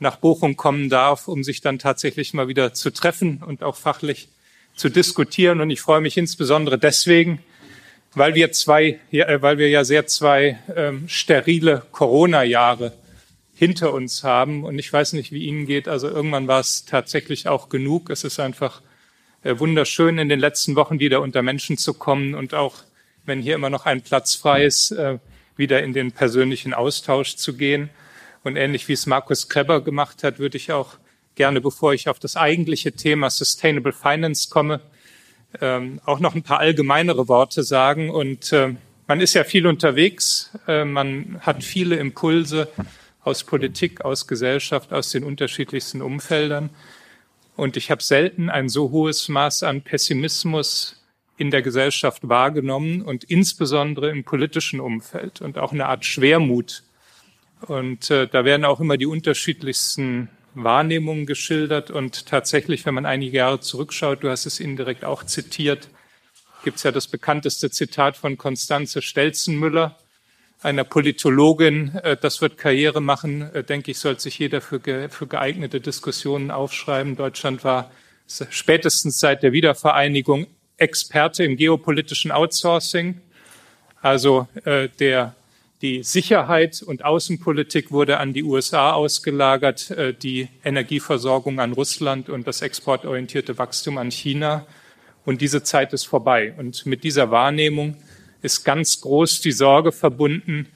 [0.00, 4.28] nach Bochum kommen darf, um sich dann tatsächlich mal wieder zu treffen und auch fachlich
[4.74, 5.60] zu diskutieren.
[5.60, 7.40] Und ich freue mich insbesondere deswegen,
[8.14, 12.92] weil wir zwei, ja, äh, weil wir ja sehr zwei ähm, sterile Corona-Jahre
[13.54, 14.64] hinter uns haben.
[14.64, 15.86] Und ich weiß nicht, wie Ihnen geht.
[15.86, 18.10] Also irgendwann war es tatsächlich auch genug.
[18.10, 18.82] Es ist einfach
[19.44, 22.76] wunderschön, in den letzten Wochen wieder unter Menschen zu kommen und auch,
[23.24, 25.18] wenn hier immer noch ein Platz frei ist, äh,
[25.56, 27.90] wieder in den persönlichen Austausch zu gehen.
[28.44, 30.96] Und ähnlich wie es Markus Kreber gemacht hat, würde ich auch
[31.34, 34.80] gerne, bevor ich auf das eigentliche Thema Sustainable Finance komme,
[35.60, 38.10] ähm, auch noch ein paar allgemeinere Worte sagen.
[38.10, 38.74] Und äh,
[39.06, 42.68] man ist ja viel unterwegs, äh, man hat viele Impulse
[43.22, 46.70] aus Politik, aus Gesellschaft, aus den unterschiedlichsten Umfeldern.
[47.56, 51.02] Und ich habe selten ein so hohes Maß an Pessimismus
[51.36, 56.82] in der Gesellschaft wahrgenommen und insbesondere im politischen Umfeld und auch eine Art Schwermut.
[57.62, 61.90] Und äh, da werden auch immer die unterschiedlichsten Wahrnehmungen geschildert.
[61.90, 65.88] Und tatsächlich, wenn man einige Jahre zurückschaut, du hast es indirekt auch zitiert,
[66.64, 69.98] gibt es ja das bekannteste Zitat von Konstanze Stelzenmüller,
[70.62, 71.96] einer Politologin.
[72.02, 77.16] Äh, das wird Karriere machen, äh, denke ich, sollte sich jeder für, geeignete Diskussionen aufschreiben.
[77.16, 77.90] Deutschland war
[78.50, 80.46] spätestens seit der Wiedervereinigung
[80.76, 83.20] Experte im geopolitischen Outsourcing.
[84.00, 85.34] Also äh, der,
[85.80, 92.46] die Sicherheit und Außenpolitik wurde an die USA ausgelagert, äh, die Energieversorgung an Russland und
[92.46, 94.66] das exportorientierte Wachstum an China.
[95.24, 96.52] Und diese Zeit ist vorbei.
[96.56, 97.96] Und mit dieser Wahrnehmung
[98.42, 100.68] ist ganz groß die Sorge verbunden,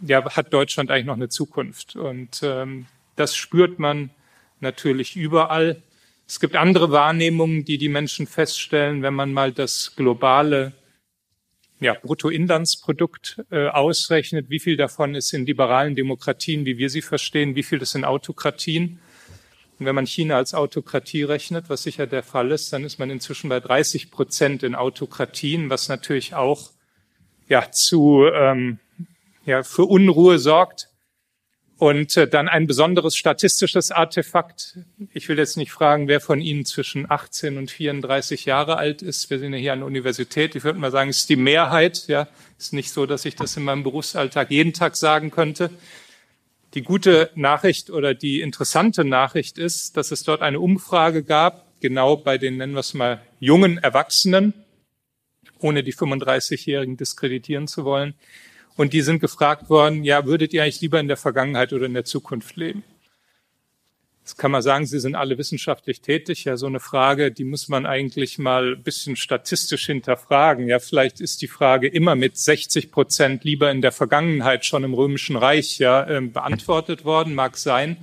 [0.00, 1.96] ja, hat Deutschland eigentlich noch eine Zukunft?
[1.96, 4.10] Und ähm, das spürt man
[4.60, 5.82] natürlich überall.
[6.28, 10.72] Es gibt andere Wahrnehmungen, die die Menschen feststellen, wenn man mal das globale
[11.80, 17.54] ja, Bruttoinlandsprodukt äh, ausrechnet, wie viel davon ist in liberalen Demokratien, wie wir sie verstehen,
[17.54, 18.98] wie viel ist in Autokratien.
[19.78, 23.10] Und wenn man China als Autokratie rechnet, was sicher der Fall ist, dann ist man
[23.10, 26.70] inzwischen bei 30 Prozent in Autokratien, was natürlich auch
[27.48, 28.78] ja, zu, ähm,
[29.44, 30.88] ja, für Unruhe sorgt.
[31.78, 34.78] Und äh, dann ein besonderes statistisches Artefakt.
[35.12, 39.28] Ich will jetzt nicht fragen, wer von Ihnen zwischen 18 und 34 Jahre alt ist.
[39.28, 40.54] Wir sind ja hier an der Universität.
[40.54, 42.06] Ich würde mal sagen, es ist die Mehrheit.
[42.08, 42.28] Ja,
[42.58, 45.68] ist nicht so, dass ich das in meinem Berufsalltag jeden Tag sagen könnte.
[46.72, 52.16] Die gute Nachricht oder die interessante Nachricht ist, dass es dort eine Umfrage gab, genau
[52.16, 54.54] bei den, nennen wir es mal, jungen Erwachsenen,
[55.60, 58.14] ohne die 35-Jährigen diskreditieren zu wollen.
[58.76, 61.94] Und die sind gefragt worden, ja, würdet ihr eigentlich lieber in der Vergangenheit oder in
[61.94, 62.84] der Zukunft leben?
[64.26, 66.42] Jetzt kann man sagen, sie sind alle wissenschaftlich tätig.
[66.44, 70.66] Ja, so eine Frage, die muss man eigentlich mal ein bisschen statistisch hinterfragen.
[70.66, 74.94] Ja, vielleicht ist die Frage immer mit 60 Prozent lieber in der Vergangenheit schon im
[74.94, 77.98] Römischen Reich ja, äh, beantwortet worden, mag sein.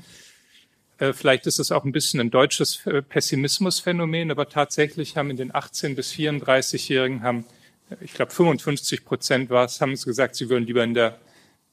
[1.03, 5.37] Äh, vielleicht ist es auch ein bisschen ein deutsches äh, Pessimismusphänomen, aber tatsächlich haben in
[5.37, 7.45] den 18 bis 34-Jährigen haben,
[7.89, 11.19] äh, ich glaube 55 Prozent war es, haben es gesagt, sie würden lieber in der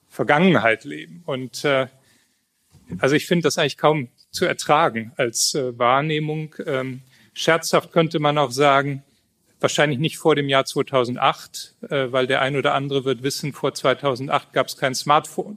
[0.09, 1.23] Vergangenheit leben.
[1.27, 1.87] Und äh,
[2.99, 6.57] also ich finde das eigentlich kaum zu ertragen als äh, Wahrnehmung.
[6.67, 7.03] Ähm,
[7.33, 9.05] scherzhaft könnte man auch sagen,
[9.61, 13.75] wahrscheinlich nicht vor dem Jahr 2008, äh, weil der ein oder andere wird wissen, vor
[13.75, 15.57] 2008 gab es kein Smartphone.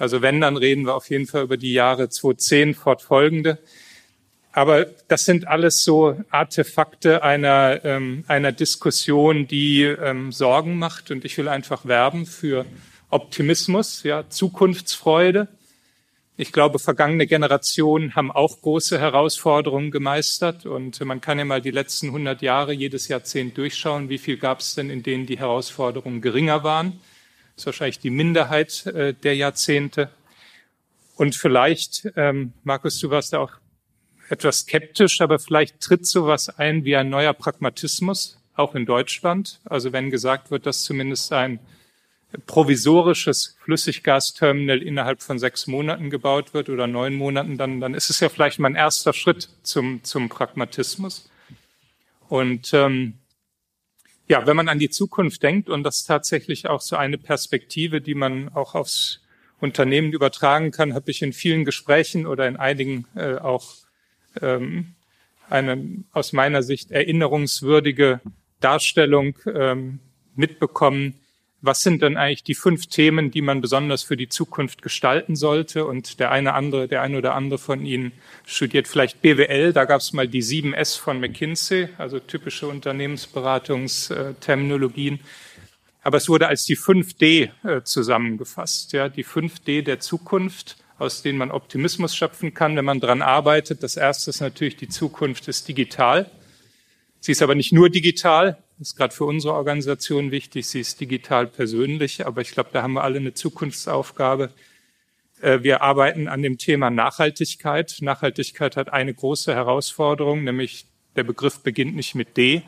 [0.00, 3.58] Also wenn, dann reden wir auf jeden Fall über die Jahre 2010 fortfolgende.
[4.50, 11.10] Aber das sind alles so Artefakte einer, ähm, einer Diskussion, die ähm, Sorgen macht.
[11.10, 12.64] Und ich will einfach werben für
[13.10, 15.48] Optimismus, ja, Zukunftsfreude.
[16.38, 20.64] Ich glaube, vergangene Generationen haben auch große Herausforderungen gemeistert.
[20.64, 24.08] Und man kann ja mal die letzten 100 Jahre, jedes Jahrzehnt durchschauen.
[24.08, 27.00] Wie viel gab es denn, in denen die Herausforderungen geringer waren?
[27.60, 30.08] Ist wahrscheinlich die Minderheit äh, der Jahrzehnte.
[31.16, 33.52] Und vielleicht, ähm, Markus, du warst da auch
[34.30, 39.60] etwas skeptisch, aber vielleicht tritt sowas ein wie ein neuer Pragmatismus, auch in Deutschland.
[39.66, 41.60] Also wenn gesagt wird, dass zumindest ein
[42.46, 48.20] provisorisches Flüssiggasterminal innerhalb von sechs Monaten gebaut wird oder neun Monaten, dann, dann ist es
[48.20, 51.28] ja vielleicht mal ein erster Schritt zum, zum Pragmatismus.
[52.30, 53.18] Und ähm,
[54.30, 58.00] ja, wenn man an die Zukunft denkt, und das ist tatsächlich auch so eine Perspektive,
[58.00, 59.20] die man auch aufs
[59.58, 63.74] Unternehmen übertragen kann, habe ich in vielen Gesprächen oder in einigen äh, auch
[64.40, 64.94] ähm,
[65.48, 68.20] eine aus meiner Sicht erinnerungswürdige
[68.60, 69.98] Darstellung ähm,
[70.36, 71.14] mitbekommen,
[71.62, 75.84] was sind denn eigentlich die fünf Themen, die man besonders für die Zukunft gestalten sollte?
[75.84, 78.12] Und der eine andere, der eine oder andere von Ihnen
[78.46, 79.74] studiert vielleicht BWL.
[79.74, 85.20] Da gab es mal die 7S von McKinsey, also typische Unternehmensberatungsterminologien.
[86.02, 88.94] Aber es wurde als die 5D äh, zusammengefasst.
[88.94, 93.82] Ja, die 5D der Zukunft, aus denen man Optimismus schöpfen kann, wenn man dran arbeitet.
[93.82, 96.30] Das erste ist natürlich, die Zukunft ist digital.
[97.20, 100.66] Sie ist aber nicht nur digital, ist gerade für unsere Organisation wichtig.
[100.66, 104.50] Sie ist digital persönlich, aber ich glaube, da haben wir alle eine Zukunftsaufgabe.
[105.42, 107.98] Äh, wir arbeiten an dem Thema Nachhaltigkeit.
[108.00, 112.62] Nachhaltigkeit hat eine große Herausforderung, nämlich der Begriff beginnt nicht mit D.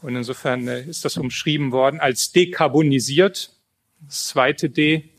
[0.00, 3.50] Und insofern äh, ist das umschrieben worden als dekarbonisiert.
[4.00, 5.10] Das zweite D.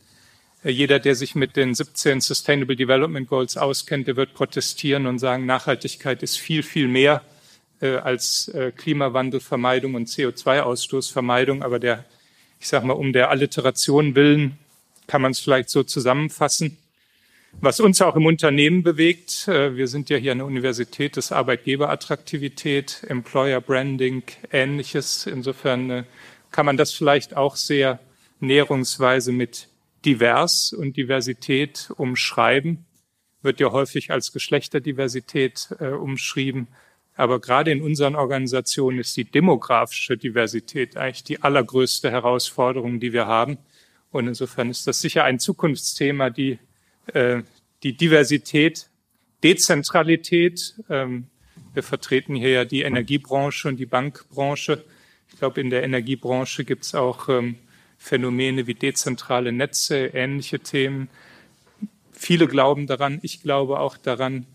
[0.63, 5.19] Äh, jeder, der sich mit den 17 Sustainable Development Goals auskennt, der wird protestieren und
[5.19, 7.23] sagen, Nachhaltigkeit ist viel, viel mehr
[7.83, 11.61] äh, als äh, Klimawandelvermeidung und CO2-Ausstoßvermeidung.
[11.61, 12.05] Aber der,
[12.59, 14.57] Ich sage mal, um der Alliteration willen
[15.05, 16.77] kann man es vielleicht so zusammenfassen.
[17.61, 23.03] Was uns auch im Unternehmen bewegt, äh, wir sind ja hier der Universität des Arbeitgeberattraktivität,
[23.07, 25.27] Employer Branding, ähnliches.
[25.27, 26.03] Insofern äh,
[26.51, 27.99] kann man das vielleicht auch sehr
[28.39, 29.67] näherungsweise mit
[30.05, 32.85] divers und Diversität umschreiben.
[33.41, 36.67] Wird ja häufig als Geschlechterdiversität äh, umschrieben.
[37.15, 43.27] Aber gerade in unseren Organisationen ist die demografische Diversität eigentlich die allergrößte Herausforderung, die wir
[43.27, 43.57] haben.
[44.11, 46.59] Und insofern ist das sicher ein Zukunftsthema, die
[47.07, 47.43] äh,
[47.83, 48.89] die Diversität,
[49.43, 50.75] Dezentralität.
[50.89, 51.27] Ähm,
[51.73, 54.83] wir vertreten hier ja die Energiebranche und die Bankbranche.
[55.29, 57.55] Ich glaube, in der Energiebranche gibt es auch ähm,
[57.97, 61.09] Phänomene wie dezentrale Netze, ähnliche Themen.
[62.11, 64.45] Viele glauben daran, ich glaube auch daran,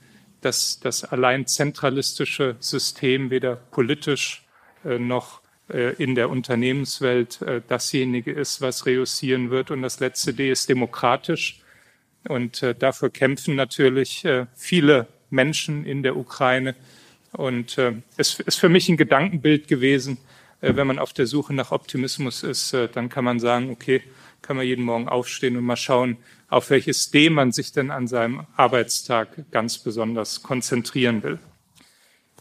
[0.41, 4.45] dass das allein zentralistische System weder politisch
[4.85, 9.71] äh, noch äh, in der Unternehmenswelt äh, dasjenige ist, was reüssieren wird.
[9.71, 11.61] Und das letzte D ist demokratisch.
[12.29, 16.75] Und dafür kämpfen natürlich viele Menschen in der Ukraine.
[17.33, 17.79] Und
[18.17, 20.19] es ist für mich ein Gedankenbild gewesen,
[20.61, 24.03] wenn man auf der Suche nach Optimismus ist, dann kann man sagen, okay,
[24.49, 26.17] kann man jeden Morgen aufstehen und mal schauen,
[26.49, 31.39] auf welches D man sich denn an seinem Arbeitstag ganz besonders konzentrieren will.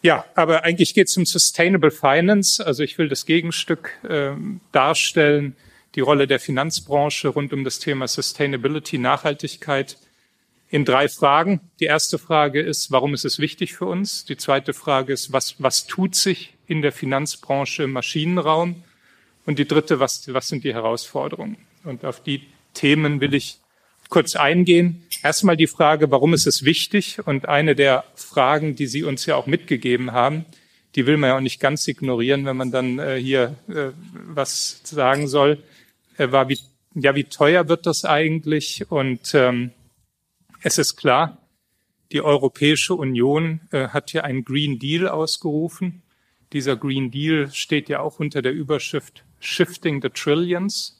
[0.03, 2.66] Ja, aber eigentlich geht es um Sustainable Finance.
[2.66, 4.32] Also ich will das Gegenstück äh,
[4.72, 5.58] darstellen
[5.95, 9.97] die Rolle der Finanzbranche rund um das Thema Sustainability, Nachhaltigkeit
[10.70, 11.60] in drei Fragen.
[11.82, 14.24] Die erste Frage ist, warum ist es wichtig für uns?
[14.24, 18.82] Die zweite Frage ist, was, was tut sich in der Finanzbranche im Maschinenraum?
[19.45, 21.66] Und die dritte, was, was sind die Herausforderungen?
[21.88, 22.41] Und auf die
[22.73, 23.59] Themen will ich
[24.09, 25.03] kurz eingehen.
[25.23, 27.19] Erstmal die Frage, warum ist es wichtig?
[27.25, 30.45] Und eine der Fragen, die Sie uns ja auch mitgegeben haben,
[30.95, 34.81] die will man ja auch nicht ganz ignorieren, wenn man dann äh, hier äh, was
[34.83, 35.63] sagen soll
[36.17, 36.59] äh, war, wie,
[36.95, 38.89] ja, wie teuer wird das eigentlich?
[38.89, 39.71] Und ähm,
[40.61, 41.38] es ist klar,
[42.11, 46.01] die Europäische Union äh, hat hier einen Green Deal ausgerufen.
[46.53, 50.96] Dieser Green Deal steht ja auch unter der Überschrift Shifting the Trillions.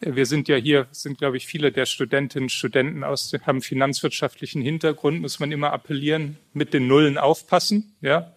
[0.00, 3.62] Äh, wir sind ja hier, sind, glaube ich, viele der Studentinnen und Studenten aus, haben
[3.62, 8.32] finanzwirtschaftlichen Hintergrund, muss man immer appellieren, mit den Nullen aufpassen, ja.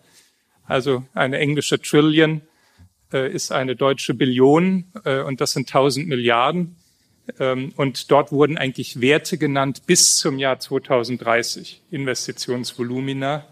[0.65, 2.41] Also eine englische Trillion
[3.11, 6.75] äh, ist eine deutsche Billion äh, und das sind 1000 Milliarden.
[7.39, 13.47] Ähm, und dort wurden eigentlich Werte genannt bis zum Jahr 2030, Investitionsvolumina.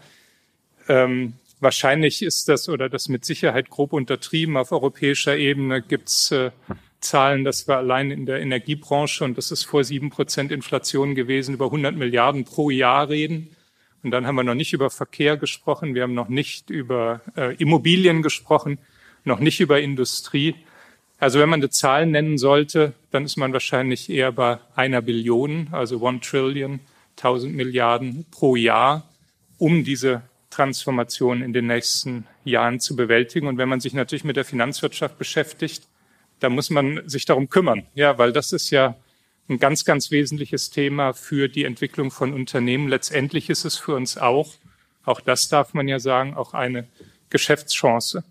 [0.88, 4.56] Ähm, wahrscheinlich ist das oder das mit Sicherheit grob untertrieben.
[4.56, 6.50] Auf europäischer Ebene gibt's äh,
[7.00, 11.54] Zahlen, dass wir allein in der Energiebranche, und das ist vor sieben Prozent Inflation gewesen,
[11.54, 13.54] über 100 Milliarden pro Jahr reden.
[14.02, 17.54] Und dann haben wir noch nicht über Verkehr gesprochen, wir haben noch nicht über äh,
[17.56, 18.78] Immobilien gesprochen
[19.28, 20.56] noch nicht über Industrie.
[21.20, 25.68] Also wenn man eine Zahl nennen sollte, dann ist man wahrscheinlich eher bei einer Billion,
[25.70, 26.80] also one Trillion,
[27.16, 29.08] 1000 Milliarden pro Jahr,
[29.58, 33.46] um diese Transformation in den nächsten Jahren zu bewältigen.
[33.46, 35.82] Und wenn man sich natürlich mit der Finanzwirtschaft beschäftigt,
[36.40, 37.86] dann muss man sich darum kümmern.
[37.94, 38.96] Ja, weil das ist ja
[39.48, 42.88] ein ganz, ganz wesentliches Thema für die Entwicklung von Unternehmen.
[42.88, 44.54] Letztendlich ist es für uns auch,
[45.04, 46.86] auch das darf man ja sagen, auch eine
[47.30, 48.24] Geschäftschance.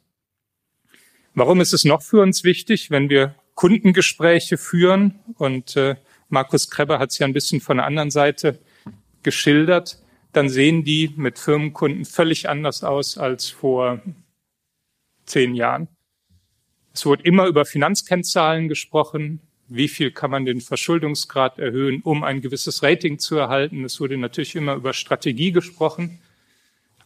[1.34, 5.20] Warum ist es noch für uns wichtig, wenn wir Kundengespräche führen?
[5.38, 5.96] Und äh,
[6.30, 8.60] Markus Krebber hat es ja ein bisschen von der anderen Seite
[9.24, 10.02] geschildert.
[10.34, 14.02] Dann sehen die mit Firmenkunden völlig anders aus als vor
[15.26, 15.88] zehn Jahren.
[16.98, 19.40] Es wurde immer über Finanzkennzahlen gesprochen.
[19.68, 23.86] Wie viel kann man den Verschuldungsgrad erhöhen, um ein gewisses Rating zu erhalten?
[23.86, 26.18] Es wurde natürlich immer über Strategie gesprochen.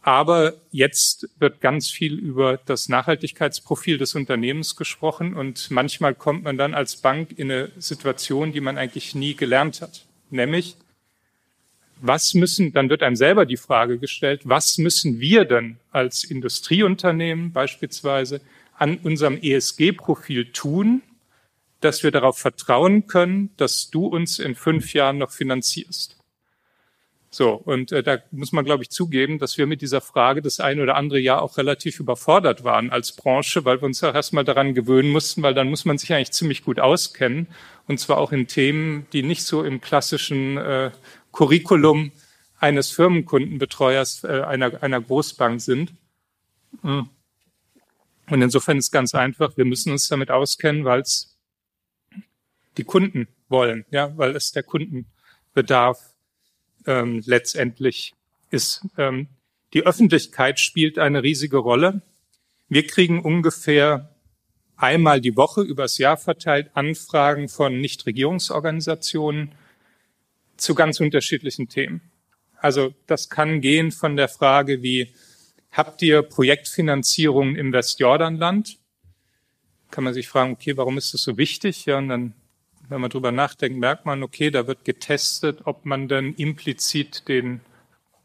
[0.00, 6.56] Aber jetzt wird ganz viel über das Nachhaltigkeitsprofil des Unternehmens gesprochen und manchmal kommt man
[6.56, 10.06] dann als Bank in eine Situation, die man eigentlich nie gelernt hat.
[10.30, 10.76] Nämlich,
[12.00, 17.52] was müssen, dann wird einem selber die Frage gestellt, was müssen wir denn als Industrieunternehmen
[17.52, 18.40] beispielsweise
[18.82, 21.02] an unserem ESG-Profil tun,
[21.80, 26.18] dass wir darauf vertrauen können, dass du uns in fünf Jahren noch finanzierst?
[27.30, 30.58] So, und äh, da muss man, glaube ich, zugeben, dass wir mit dieser Frage das
[30.58, 34.44] ein oder andere Jahr auch relativ überfordert waren als Branche, weil wir uns auch erstmal
[34.44, 37.46] daran gewöhnen mussten, weil dann muss man sich eigentlich ziemlich gut auskennen.
[37.86, 40.90] Und zwar auch in Themen, die nicht so im klassischen äh,
[41.30, 42.10] Curriculum
[42.58, 45.94] eines Firmenkundenbetreuers äh, einer, einer Großbank sind.
[48.32, 51.36] Und insofern ist ganz einfach, wir müssen uns damit auskennen, weil es
[52.78, 56.14] die Kunden wollen, ja, weil es der Kundenbedarf
[56.86, 58.14] ähm, letztendlich
[58.48, 58.86] ist.
[58.96, 59.28] Ähm,
[59.74, 62.00] die Öffentlichkeit spielt eine riesige Rolle.
[62.70, 64.16] Wir kriegen ungefähr
[64.76, 69.52] einmal die Woche übers Jahr verteilt Anfragen von Nichtregierungsorganisationen
[70.56, 72.00] zu ganz unterschiedlichen Themen.
[72.56, 75.12] Also das kann gehen von der Frage wie,
[75.72, 78.78] habt ihr Projektfinanzierung im Westjordanland?
[79.90, 81.86] Kann man sich fragen, okay, warum ist das so wichtig?
[81.86, 82.34] Ja, und dann,
[82.88, 87.60] wenn man drüber nachdenkt, merkt man, okay, da wird getestet, ob man dann implizit den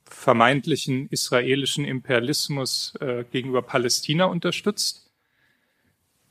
[0.06, 5.10] vermeintlichen israelischen Imperialismus äh, gegenüber Palästina unterstützt.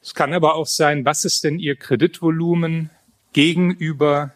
[0.00, 2.90] Es kann aber auch sein, was ist denn Ihr Kreditvolumen
[3.32, 4.35] gegenüber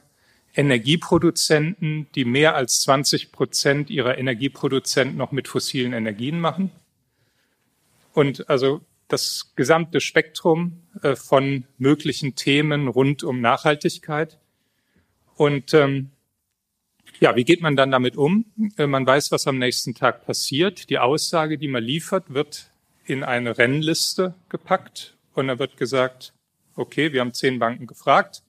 [0.55, 6.71] Energieproduzenten, die mehr als 20 Prozent ihrer Energieproduzenten noch mit fossilen Energien machen?
[8.13, 14.39] Und also das gesamte Spektrum äh, von möglichen Themen rund um Nachhaltigkeit.
[15.37, 16.11] Und ähm,
[17.19, 18.47] ja, wie geht man dann damit um?
[18.77, 20.91] Äh, man weiß, was am nächsten Tag passiert.
[20.91, 22.71] Die Aussage, die man liefert, wird
[23.05, 26.33] in eine Rennliste gepackt und da wird gesagt,
[26.77, 28.43] okay, wir haben zehn Banken gefragt.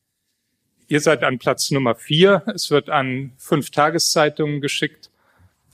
[0.92, 2.44] Ihr seid an Platz Nummer vier.
[2.54, 5.10] Es wird an fünf Tageszeitungen geschickt.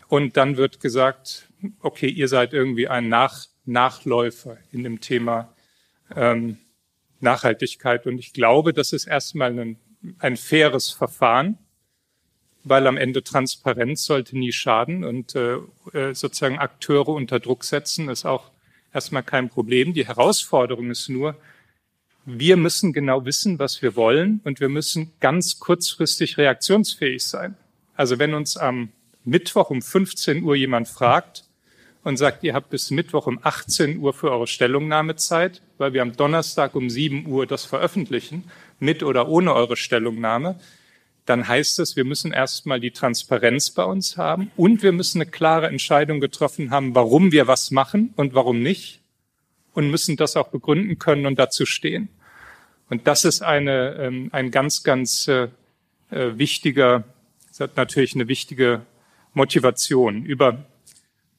[0.10, 1.50] Und dann wird gesagt,
[1.82, 5.52] okay, ihr seid irgendwie ein Nach Nachläufer in dem Thema
[6.16, 6.60] ähm,
[7.20, 8.06] Nachhaltigkeit.
[8.06, 9.78] Und ich glaube, das ist erstmal ein,
[10.20, 11.58] ein faires Verfahren,
[12.64, 15.56] weil am Ende Transparenz sollte nie schaden und äh,
[15.94, 18.52] äh sozusagen Akteure unter Druck setzen ist auch
[18.94, 19.96] erstmal kein Problem.
[19.96, 21.36] Die Herausforderung ist nur,
[22.30, 27.56] wir müssen genau wissen, was wir wollen und wir müssen ganz kurzfristig reaktionsfähig sein.
[27.96, 28.90] Also wenn uns am
[29.24, 31.46] Mittwoch um 15 Uhr jemand fragt
[32.04, 36.18] und sagt, ihr habt bis Mittwoch um 18 Uhr für eure Stellungnahmezeit, weil wir am
[36.18, 38.44] Donnerstag um 7 Uhr das veröffentlichen,
[38.78, 40.60] mit oder ohne eure Stellungnahme,
[41.26, 45.32] dann heißt es, wir müssen erstmal die Transparenz bei uns haben und wir müssen eine
[45.32, 49.00] klare Entscheidung getroffen haben, warum wir was machen und warum nicht
[49.74, 52.10] und müssen das auch begründen können und dazu stehen.
[52.90, 55.50] Und das ist eine, ähm, ein ganz, ganz äh,
[56.10, 57.04] äh wichtiger,
[57.50, 58.82] das hat natürlich eine wichtige
[59.34, 60.26] Motivation.
[60.26, 60.66] Über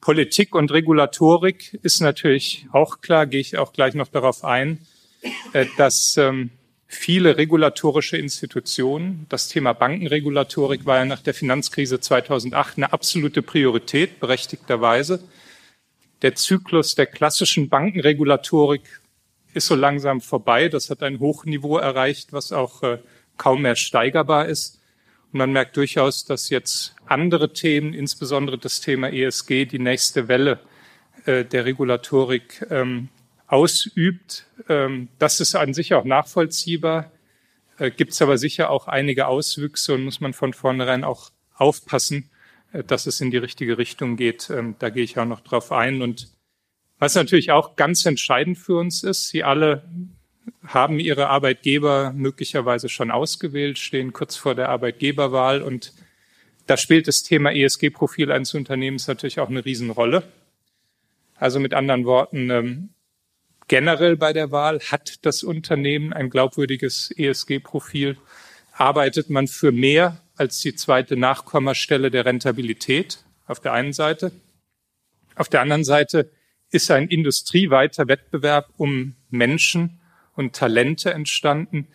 [0.00, 4.78] Politik und Regulatorik ist natürlich auch klar, gehe ich auch gleich noch darauf ein,
[5.52, 6.50] äh, dass ähm,
[6.86, 9.26] viele regulatorische Institutionen.
[9.28, 15.22] Das Thema Bankenregulatorik war ja nach der Finanzkrise 2008 eine absolute Priorität, berechtigterweise.
[16.22, 18.82] Der Zyklus der klassischen Bankenregulatorik
[19.58, 20.68] ist so langsam vorbei.
[20.68, 22.98] Das hat ein Hochniveau erreicht, was auch äh,
[23.36, 24.80] kaum mehr steigerbar ist.
[25.32, 30.60] Und man merkt durchaus, dass jetzt andere Themen, insbesondere das Thema ESG, die nächste Welle
[31.26, 33.08] äh, der Regulatorik ähm,
[33.46, 34.46] ausübt.
[34.68, 37.10] Ähm, das ist an sich auch nachvollziehbar,
[37.78, 42.30] äh, gibt es aber sicher auch einige Auswüchse und muss man von vornherein auch aufpassen,
[42.72, 44.50] äh, dass es in die richtige Richtung geht.
[44.50, 46.02] Ähm, da gehe ich auch noch drauf ein.
[46.02, 46.28] Und
[46.98, 49.84] was natürlich auch ganz entscheidend für uns ist, Sie alle
[50.66, 55.92] haben Ihre Arbeitgeber möglicherweise schon ausgewählt, stehen kurz vor der Arbeitgeberwahl und
[56.66, 60.22] da spielt das Thema ESG-Profil eines Unternehmens natürlich auch eine Riesenrolle.
[61.36, 62.88] Also mit anderen Worten, ähm,
[63.68, 64.80] generell bei der Wahl?
[64.80, 68.18] Hat das Unternehmen ein glaubwürdiges ESG-Profil?
[68.72, 74.32] Arbeitet man für mehr als die zweite Nachkommastelle der Rentabilität auf der einen Seite?
[75.36, 76.30] Auf der anderen Seite
[76.70, 80.00] ist ein industrieweiter Wettbewerb um Menschen
[80.34, 81.88] und Talente entstanden,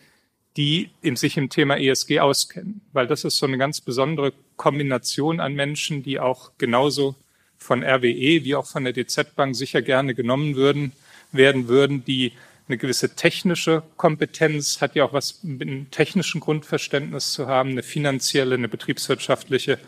[0.56, 5.54] die sich im Thema ESG auskennen, weil das ist so eine ganz besondere Kombination an
[5.54, 7.16] Menschen, die auch genauso
[7.56, 10.92] von RWE wie auch von der DZ Bank sicher gerne genommen würden,
[11.32, 12.32] werden würden, die
[12.68, 17.82] eine gewisse technische Kompetenz, hat ja auch was mit einem technischen Grundverständnis zu haben, eine
[17.82, 19.78] finanzielle, eine betriebswirtschaftliche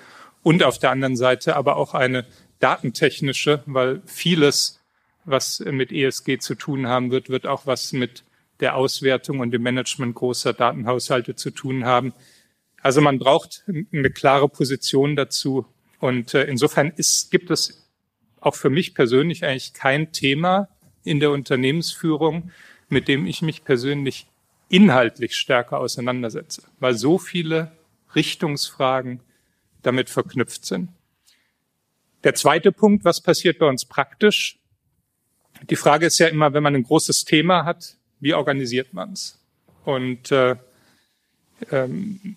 [0.43, 2.27] und auf der anderen Seite aber auch eine
[2.67, 4.81] datentechnische, weil vieles,
[5.25, 8.25] was mit ESG zu tun haben wird, wird auch was mit
[8.59, 12.13] der Auswertung und dem Management großer Datenhaushalte zu tun haben.
[12.83, 13.63] Also man braucht
[13.93, 15.65] eine klare Position dazu.
[16.01, 17.89] Und äh, insofern ist, gibt es
[18.41, 20.69] auch für mich persönlich eigentlich kein Thema,
[21.05, 22.51] in der Unternehmensführung,
[22.89, 24.27] mit dem ich mich persönlich
[24.69, 27.71] inhaltlich stärker auseinandersetze, weil so viele
[28.17, 29.21] Richtungsfragen
[29.83, 30.89] damit verknüpft sind.
[32.25, 34.59] Der zweite Punkt, was passiert bei uns praktisch?
[35.71, 39.39] Die Frage ist ja immer, wenn man ein großes Thema hat, wie organisiert man es?
[39.85, 40.57] Und äh,
[41.71, 42.37] ähm,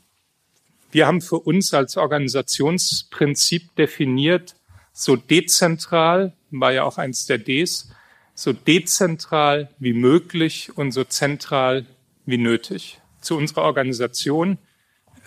[0.92, 4.56] wir haben für uns als Organisationsprinzip definiert,
[4.94, 7.90] so dezentral, war ja auch eins der Ds,
[8.34, 11.86] so dezentral wie möglich und so zentral
[12.26, 13.00] wie nötig.
[13.22, 14.58] Zu unserer Organisation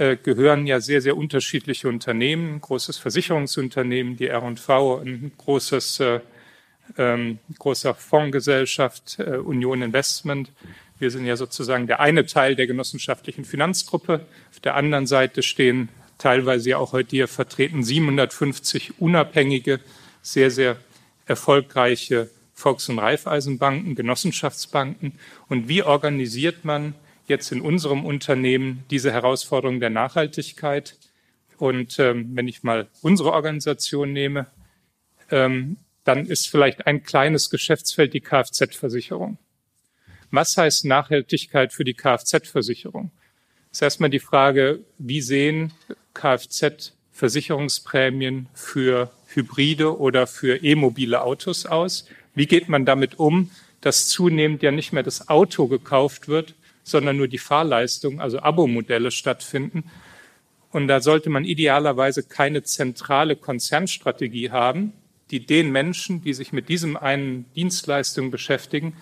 [0.02, 6.20] äh, gehören ja sehr, sehr unterschiedliche Unternehmen, ein großes Versicherungsunternehmen, die R&V, ein großes äh,
[6.98, 10.50] ähm, großer Fondsgesellschaft äh, Union Investment.
[10.98, 14.26] Wir sind ja sozusagen der eine Teil der genossenschaftlichen Finanzgruppe.
[14.50, 15.88] Auf der anderen Seite stehen
[16.18, 19.78] teilweise ja auch heute hier vertreten 750 unabhängige,
[20.20, 20.76] sehr, sehr
[21.26, 25.12] erfolgreiche Volks- und Raiffeisenbanken, Genossenschaftsbanken.
[25.48, 26.94] Und wie organisiert man
[27.32, 30.96] jetzt in unserem Unternehmen diese Herausforderung der Nachhaltigkeit?
[31.58, 34.46] Und ähm, wenn ich mal unsere Organisation nehme,
[35.30, 39.38] ähm, dann ist vielleicht ein kleines Geschäftsfeld die Kfz-Versicherung.
[40.30, 43.10] Was heißt Nachhaltigkeit für die Kfz-Versicherung?
[43.70, 45.72] Das ist erstmal die Frage, wie sehen
[46.14, 52.06] Kfz-Versicherungsprämien für Hybride oder für e-mobile Autos aus?
[52.34, 57.16] Wie geht man damit um, dass zunehmend ja nicht mehr das Auto gekauft wird, sondern
[57.16, 59.84] nur die Fahrleistung, also Abo-Modelle stattfinden?
[60.70, 64.94] Und da sollte man idealerweise keine zentrale Konzernstrategie haben,
[65.30, 68.96] die den Menschen, die sich mit diesem einen Dienstleistung beschäftigen,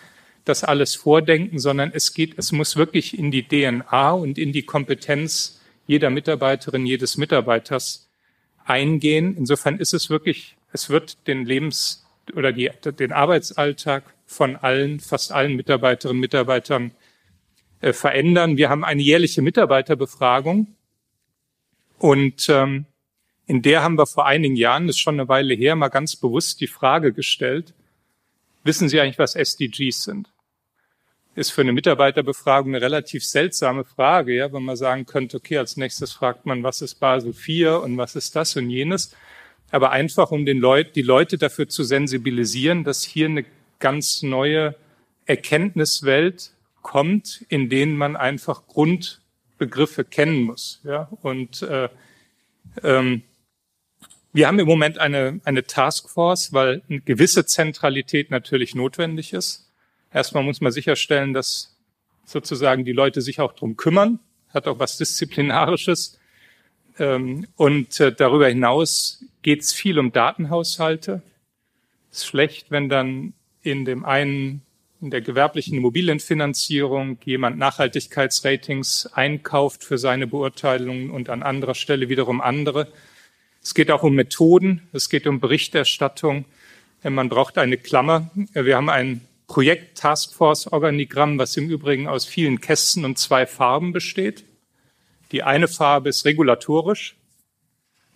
[0.45, 4.63] das alles vordenken, sondern es geht, es muss wirklich in die DNA und in die
[4.63, 8.09] Kompetenz jeder Mitarbeiterin, jedes Mitarbeiters
[8.65, 9.37] eingehen.
[9.37, 15.33] Insofern ist es wirklich, es wird den Lebens- oder die, den Arbeitsalltag von allen, fast
[15.33, 16.93] allen Mitarbeiterinnen und Mitarbeitern
[17.81, 18.57] äh, verändern.
[18.57, 20.75] Wir haben eine jährliche Mitarbeiterbefragung
[21.99, 22.87] und ähm,
[23.47, 26.15] in der haben wir vor einigen Jahren, das ist schon eine Weile her, mal ganz
[26.15, 27.75] bewusst die Frage gestellt,
[28.65, 30.29] wissen Sie eigentlich, was SDGs sind?
[31.35, 35.77] Ist für eine Mitarbeiterbefragung eine relativ seltsame Frage, ja, wenn man sagen könnte, okay, als
[35.77, 39.17] nächstes fragt man, was ist Basel IV und was ist das und jenes.
[39.71, 43.45] Aber einfach, um den Leut, die Leute dafür zu sensibilisieren, dass hier eine
[43.79, 44.75] ganz neue
[45.27, 46.53] Erkenntniswelt
[46.83, 50.81] kommt, in denen man einfach Grundbegriffe kennen muss.
[50.85, 51.09] Ja?
[51.23, 51.89] Und äh,
[52.83, 53.23] ähm,
[54.33, 59.73] wir haben im Moment eine, eine Taskforce, weil eine gewisse Zentralität natürlich notwendig ist.
[60.13, 61.77] Erstmal muss man sicherstellen, dass
[62.25, 64.21] sozusagen die Leute sich auch drum kümmern,
[64.51, 66.19] hat auch was Disziplinarisches.
[66.99, 71.23] Ähm, und äh, darüber hinaus geht es viel um Datenhaushalte.
[72.13, 74.63] Es ist schlecht, wenn dann in dem einen,
[75.01, 82.41] in der gewerblichen Immobilienfinanzierung jemand Nachhaltigkeitsratings einkauft für seine Beurteilungen und an anderer Stelle wiederum
[82.41, 82.93] andere.
[83.63, 86.45] Es geht auch um Methoden, es geht um Berichterstattung.
[87.03, 88.31] Man braucht eine Klammer.
[88.53, 93.93] Wir haben ein Projekt Taskforce Organigramm, was im Übrigen aus vielen Kästen und zwei Farben
[93.93, 94.45] besteht.
[95.33, 97.17] Die eine Farbe ist regulatorisch,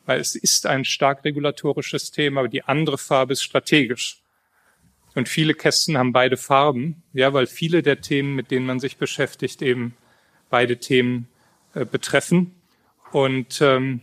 [0.04, 4.23] weil es ist ein stark regulatorisches Thema, aber die andere Farbe ist strategisch.
[5.14, 8.96] Und viele Kästen haben beide Farben, ja, weil viele der Themen, mit denen man sich
[8.96, 9.94] beschäftigt, eben
[10.50, 11.28] beide Themen
[11.74, 12.54] äh, betreffen.
[13.12, 14.00] Und ähm,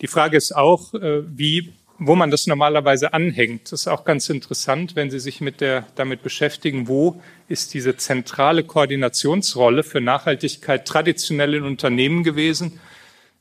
[0.00, 3.72] die Frage ist auch, äh, wie, wo man das normalerweise anhängt.
[3.72, 7.96] Das ist auch ganz interessant, wenn Sie sich mit der, damit beschäftigen, wo ist diese
[7.96, 12.80] zentrale Koordinationsrolle für Nachhaltigkeit traditionell in Unternehmen gewesen.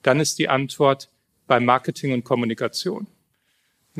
[0.03, 1.09] Dann ist die Antwort
[1.47, 3.07] bei Marketing und Kommunikation.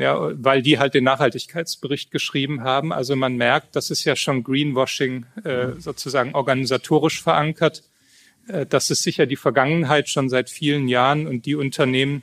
[0.00, 2.90] Ja, weil die halt den Nachhaltigkeitsbericht geschrieben haben.
[2.90, 7.82] Also man merkt, das ist ja schon Greenwashing äh, sozusagen organisatorisch verankert.
[8.48, 12.22] Äh, das ist sicher die Vergangenheit schon seit vielen Jahren und die Unternehmen,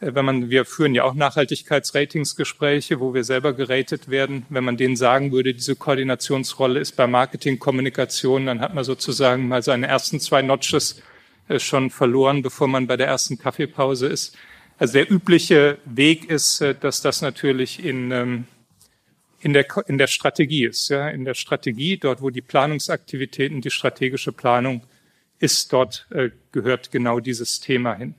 [0.00, 4.46] äh, wenn man, wir führen ja auch Nachhaltigkeitsratingsgespräche, wo wir selber geratet werden.
[4.48, 9.48] Wenn man denen sagen würde, diese Koordinationsrolle ist bei Marketing, Kommunikation, dann hat man sozusagen
[9.48, 11.02] mal seine ersten zwei Notches
[11.48, 14.34] äh, schon verloren, bevor man bei der ersten Kaffeepause ist.
[14.78, 18.44] Also der übliche Weg ist, äh, dass das natürlich in, ähm,
[19.40, 20.88] in, der, in der Strategie ist.
[20.88, 21.08] Ja?
[21.08, 24.82] In der Strategie, dort wo die Planungsaktivitäten, die strategische Planung
[25.38, 26.06] ist, dort
[26.52, 28.14] gehört genau dieses Thema hin.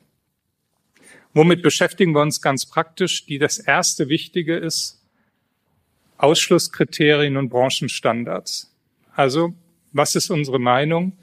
[1.34, 3.26] Womit beschäftigen wir uns ganz praktisch?
[3.26, 5.02] Die das erste Wichtige ist
[6.18, 8.72] Ausschlusskriterien und Branchenstandards.
[9.16, 9.54] Also,
[9.92, 11.18] was ist unsere Meinung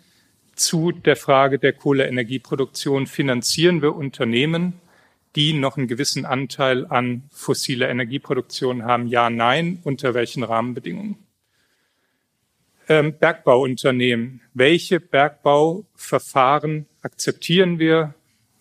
[0.56, 3.06] zu der Frage der Kohleenergieproduktion?
[3.06, 4.74] Finanzieren wir Unternehmen,
[5.36, 9.06] die noch einen gewissen Anteil an fossiler Energieproduktion haben?
[9.06, 9.78] Ja, nein.
[9.84, 11.16] Unter welchen Rahmenbedingungen?
[12.88, 14.40] Ähm, Bergbauunternehmen.
[14.54, 18.14] Welche Bergbauverfahren akzeptieren wir?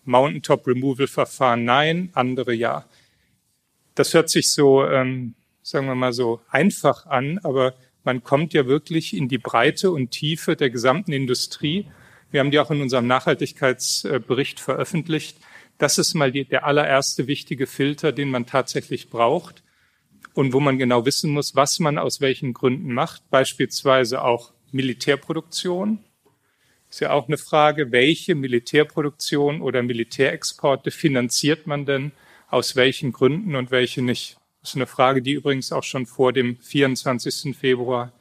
[0.04, 2.84] Mountaintop Removal Verfahren nein, andere ja.
[3.94, 8.66] Das hört sich so, ähm, sagen wir mal so einfach an, aber man kommt ja
[8.66, 11.86] wirklich in die Breite und Tiefe der gesamten Industrie.
[12.30, 15.36] Wir haben die auch in unserem Nachhaltigkeitsbericht veröffentlicht.
[15.80, 19.62] Das ist mal die, der allererste wichtige Filter, den man tatsächlich braucht
[20.34, 23.30] und wo man genau wissen muss, was man aus welchen Gründen macht.
[23.30, 26.04] Beispielsweise auch Militärproduktion.
[26.90, 32.12] Ist ja auch eine Frage, welche Militärproduktion oder Militärexporte finanziert man denn,
[32.48, 34.36] aus welchen Gründen und welche nicht.
[34.60, 37.56] Das ist eine Frage, die übrigens auch schon vor dem 24.
[37.56, 38.12] Februar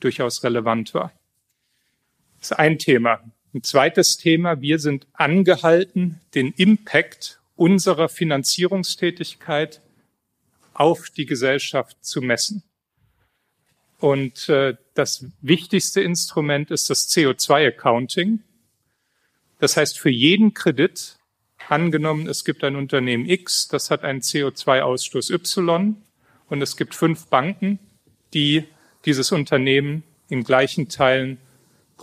[0.00, 1.10] durchaus relevant war.
[2.38, 3.22] Das ist ein Thema.
[3.54, 9.80] Ein zweites Thema, wir sind angehalten, den Impact unserer Finanzierungstätigkeit
[10.74, 12.62] auf die Gesellschaft zu messen.
[13.98, 18.40] Und äh, das wichtigste Instrument ist das CO2-Accounting.
[19.58, 21.16] Das heißt, für jeden Kredit,
[21.68, 25.96] angenommen, es gibt ein Unternehmen X, das hat einen CO2-Ausstoß Y
[26.48, 27.78] und es gibt fünf Banken,
[28.34, 28.64] die
[29.04, 31.38] dieses Unternehmen in gleichen Teilen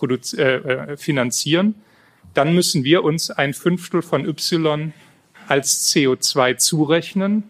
[0.02, 1.76] äh, äh, finanzieren,
[2.34, 4.94] dann müssen wir uns ein Fünftel von Y
[5.48, 7.44] als CO2 zurechnen.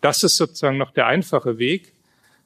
[0.00, 1.92] Das ist sozusagen noch der einfache Weg.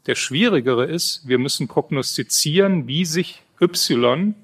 [0.07, 4.35] Der schwierigere ist, wir müssen prognostizieren, wie sich Y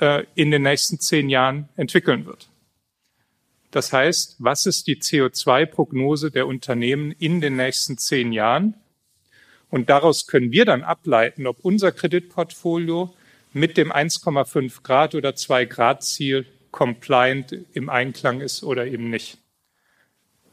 [0.00, 2.48] äh, in den nächsten zehn Jahren entwickeln wird.
[3.70, 8.74] Das heißt, was ist die CO2-Prognose der Unternehmen in den nächsten zehn Jahren?
[9.68, 13.14] Und daraus können wir dann ableiten, ob unser Kreditportfolio
[13.52, 19.38] mit dem 1,5 Grad oder 2 Grad Ziel compliant im Einklang ist oder eben nicht.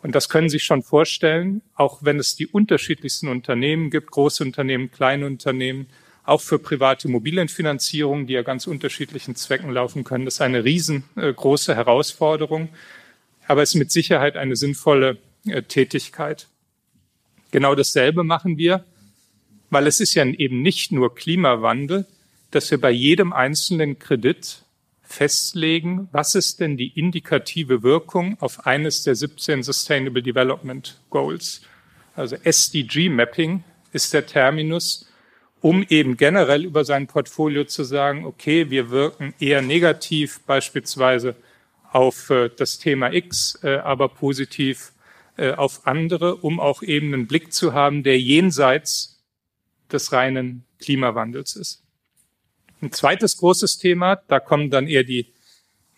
[0.02, 4.43] Und das können Sie sich schon vorstellen, auch wenn es die unterschiedlichsten Unternehmen gibt, große
[4.43, 5.88] Unternehmen, kleine Unternehmen,
[6.24, 10.26] auch für private Immobilienfinanzierung, die ja ganz unterschiedlichen Zwecken laufen können.
[10.26, 12.70] Das ist eine riesengroße Herausforderung,
[13.48, 16.48] aber es ist mit Sicherheit eine sinnvolle äh, Tätigkeit.
[17.52, 18.84] Genau dasselbe machen wir,
[19.70, 22.06] weil es ist ja eben nicht nur Klimawandel,
[22.52, 24.64] dass wir bei jedem einzelnen Kredit
[25.02, 31.62] festlegen, was ist denn die indikative Wirkung auf eines der 17 Sustainable Development Goals.
[32.16, 35.08] Also SDG Mapping ist der Terminus,
[35.62, 41.36] um eben generell über sein Portfolio zu sagen, okay, wir wirken eher negativ beispielsweise
[41.91, 44.91] auf äh, das Thema X, äh, aber positiv
[45.38, 49.24] äh, auf andere, um auch eben einen Blick zu haben, der jenseits
[49.91, 51.86] des reinen Klimawandels ist.
[52.82, 55.34] Ein zweites großes Thema, da kommen dann eher die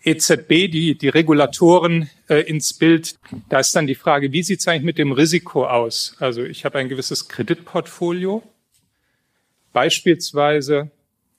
[0.02, 3.18] EZB, die, die Regulatoren äh, ins Bild.
[3.48, 6.16] Da ist dann die Frage, wie sieht es eigentlich mit dem Risiko aus?
[6.20, 8.42] Also ich habe ein gewisses Kreditportfolio,
[9.72, 10.90] beispielsweise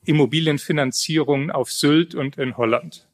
[0.05, 3.07] Immobilienfinanzierungen auf Sylt und in Holland.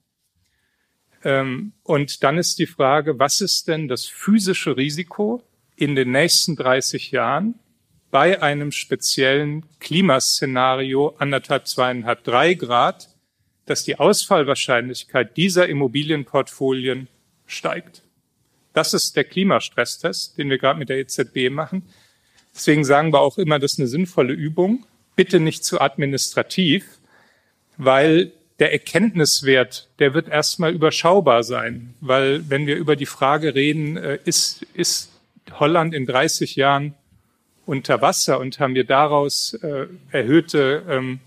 [1.23, 5.43] Ähm, und dann ist die Frage, was ist denn das physische Risiko
[5.75, 7.55] in den nächsten 30 Jahren
[8.11, 13.09] bei einem speziellen Klimaszenario anderthalb, zweieinhalb, drei Grad,
[13.65, 17.07] dass die Ausfallwahrscheinlichkeit dieser Immobilienportfolien
[17.45, 18.01] steigt.
[18.73, 21.83] Das ist der Klimastresstest, den wir gerade mit der EZB machen.
[22.55, 24.85] Deswegen sagen wir auch immer, das ist eine sinnvolle Übung.
[25.15, 26.85] Bitte nicht zu administrativ,
[27.77, 31.93] weil der Erkenntniswert, der wird erstmal überschaubar sein.
[32.01, 35.11] Weil wenn wir über die Frage reden, äh, ist, ist
[35.51, 36.95] Holland in 30 Jahren
[37.67, 41.19] unter Wasser und haben wir daraus äh, erhöhte ähm,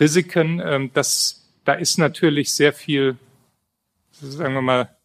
[0.00, 0.60] Risiken.
[0.64, 3.16] Ähm, das, da ist natürlich sehr viel,
[4.10, 4.96] sagen wir mal,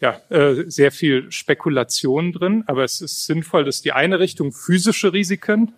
[0.00, 5.12] ja, äh, sehr viel Spekulation drin, aber es ist sinnvoll, dass die eine Richtung physische
[5.12, 5.74] Risiken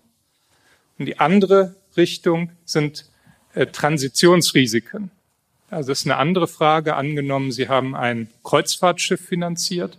[0.99, 3.07] und die andere Richtung sind
[3.55, 5.11] äh, Transitionsrisiken.
[5.71, 6.95] Also das ist eine andere Frage.
[6.95, 9.99] Angenommen, Sie haben ein Kreuzfahrtschiff finanziert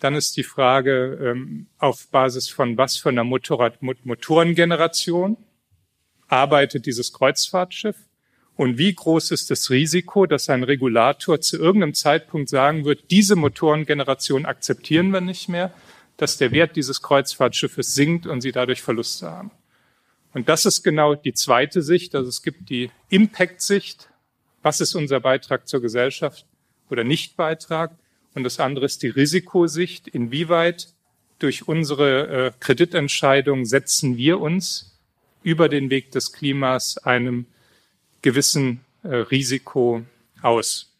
[0.00, 5.36] dann ist die Frage, ähm, auf Basis von was für einer Motorrad Motorengeneration
[6.28, 7.96] arbeitet dieses Kreuzfahrtschiff
[8.58, 13.36] und wie groß ist das Risiko, dass ein Regulator zu irgendeinem Zeitpunkt sagen wird, diese
[13.36, 15.72] Motorengeneration akzeptieren wir nicht mehr,
[16.16, 19.52] dass der Wert dieses Kreuzfahrtschiffes sinkt und sie dadurch Verluste haben.
[20.34, 22.16] Und das ist genau die zweite Sicht.
[22.16, 24.10] Also es gibt die Impact-Sicht.
[24.62, 26.44] Was ist unser Beitrag zur Gesellschaft
[26.90, 27.92] oder Nichtbeitrag?
[28.34, 30.08] Und das andere ist die Risikosicht.
[30.08, 30.88] Inwieweit
[31.38, 34.96] durch unsere äh, Kreditentscheidung setzen wir uns
[35.42, 37.46] über den Weg des Klimas einem
[38.22, 40.02] gewissen äh, Risiko
[40.42, 40.92] aus?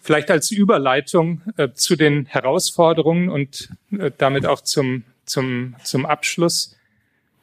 [0.00, 3.70] Vielleicht als Überleitung äh, zu den Herausforderungen und
[4.16, 6.76] damit auch zum, zum, zum Abschluss.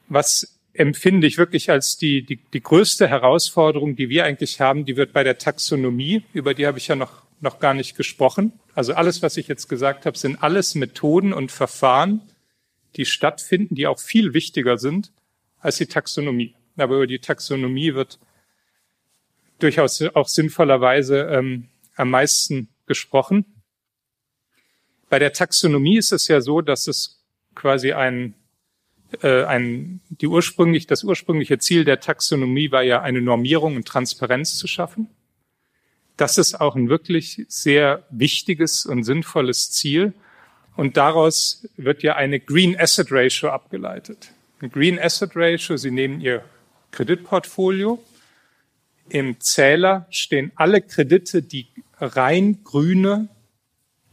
[0.08, 4.96] Was empfinde ich wirklich als die, die, die größte Herausforderung, die wir eigentlich haben, die
[4.96, 8.52] wird bei der Taxonomie, über die habe ich ja noch noch gar nicht gesprochen.
[8.74, 12.20] Also alles, was ich jetzt gesagt habe, sind alles Methoden und Verfahren,
[12.96, 15.12] die stattfinden, die auch viel wichtiger sind
[15.58, 16.54] als die Taxonomie.
[16.76, 18.18] Aber über die Taxonomie wird
[19.58, 23.44] durchaus auch sinnvollerweise ähm, am meisten gesprochen.
[25.08, 27.22] Bei der Taxonomie ist es ja so, dass es
[27.54, 28.34] quasi ein,
[29.22, 34.56] äh, ein die ursprünglich das ursprüngliche Ziel der Taxonomie war ja eine Normierung und Transparenz
[34.56, 35.08] zu schaffen.
[36.16, 40.14] Das ist auch ein wirklich sehr wichtiges und sinnvolles Ziel.
[40.76, 44.32] Und daraus wird ja eine Green Asset Ratio abgeleitet.
[44.60, 46.42] Eine Green Asset Ratio, Sie nehmen Ihr
[46.90, 48.02] Kreditportfolio.
[49.08, 53.28] Im Zähler stehen alle Kredite, die rein grüne,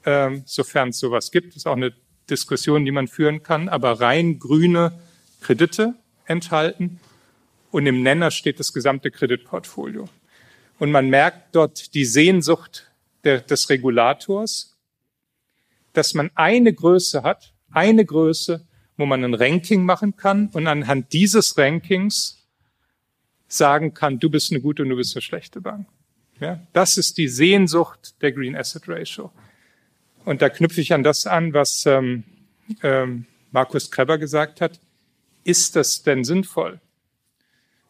[0.04, 1.93] äh, sofern es sowas gibt, ist auch eine
[2.30, 4.93] Diskussion, die man führen kann, aber rein grüne
[5.41, 5.95] Kredite
[6.26, 6.99] enthalten.
[7.72, 10.08] Und im Nenner steht das gesamte Kreditportfolio.
[10.84, 12.91] Und man merkt dort die Sehnsucht
[13.23, 14.77] der, des Regulators,
[15.93, 18.67] dass man eine Größe hat, eine Größe,
[18.97, 22.45] wo man ein Ranking machen kann und anhand dieses Rankings
[23.47, 25.88] sagen kann, du bist eine gute und du bist eine schlechte Bank.
[26.41, 29.31] Ja, das ist die Sehnsucht der Green Asset Ratio.
[30.25, 32.25] Und da knüpfe ich an das an, was ähm,
[32.81, 34.81] ähm, Markus Kreber gesagt hat.
[35.45, 36.81] Ist das denn sinnvoll?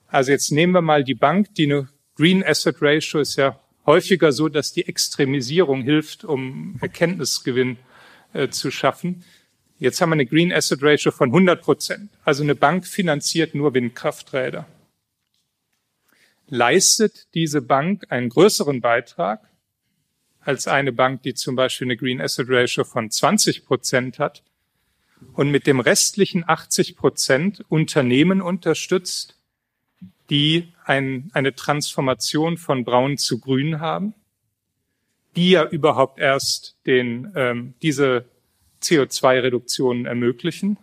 [0.06, 4.32] Also jetzt nehmen wir mal die Bank, die eine Green Asset Ratio ist ja häufiger
[4.32, 7.78] so, dass die Extremisierung hilft, um Erkenntnisgewinn
[8.34, 9.24] äh, zu schaffen.
[9.80, 12.12] Jetzt haben wir eine Green Asset Ratio von 100 Prozent.
[12.24, 14.68] Also eine Bank finanziert nur Windkrafträder.
[16.48, 19.42] Leistet diese Bank einen größeren Beitrag
[20.40, 24.44] als eine Bank, die zum Beispiel eine Green Asset Ratio von 20 Prozent hat
[25.34, 29.36] und mit dem restlichen 80 Prozent Unternehmen unterstützt,
[30.30, 34.14] die ein, eine Transformation von Braun zu Grün haben,
[35.36, 38.26] die ja überhaupt erst den, ähm, diese
[38.82, 40.78] CO2-Reduktionen ermöglichen,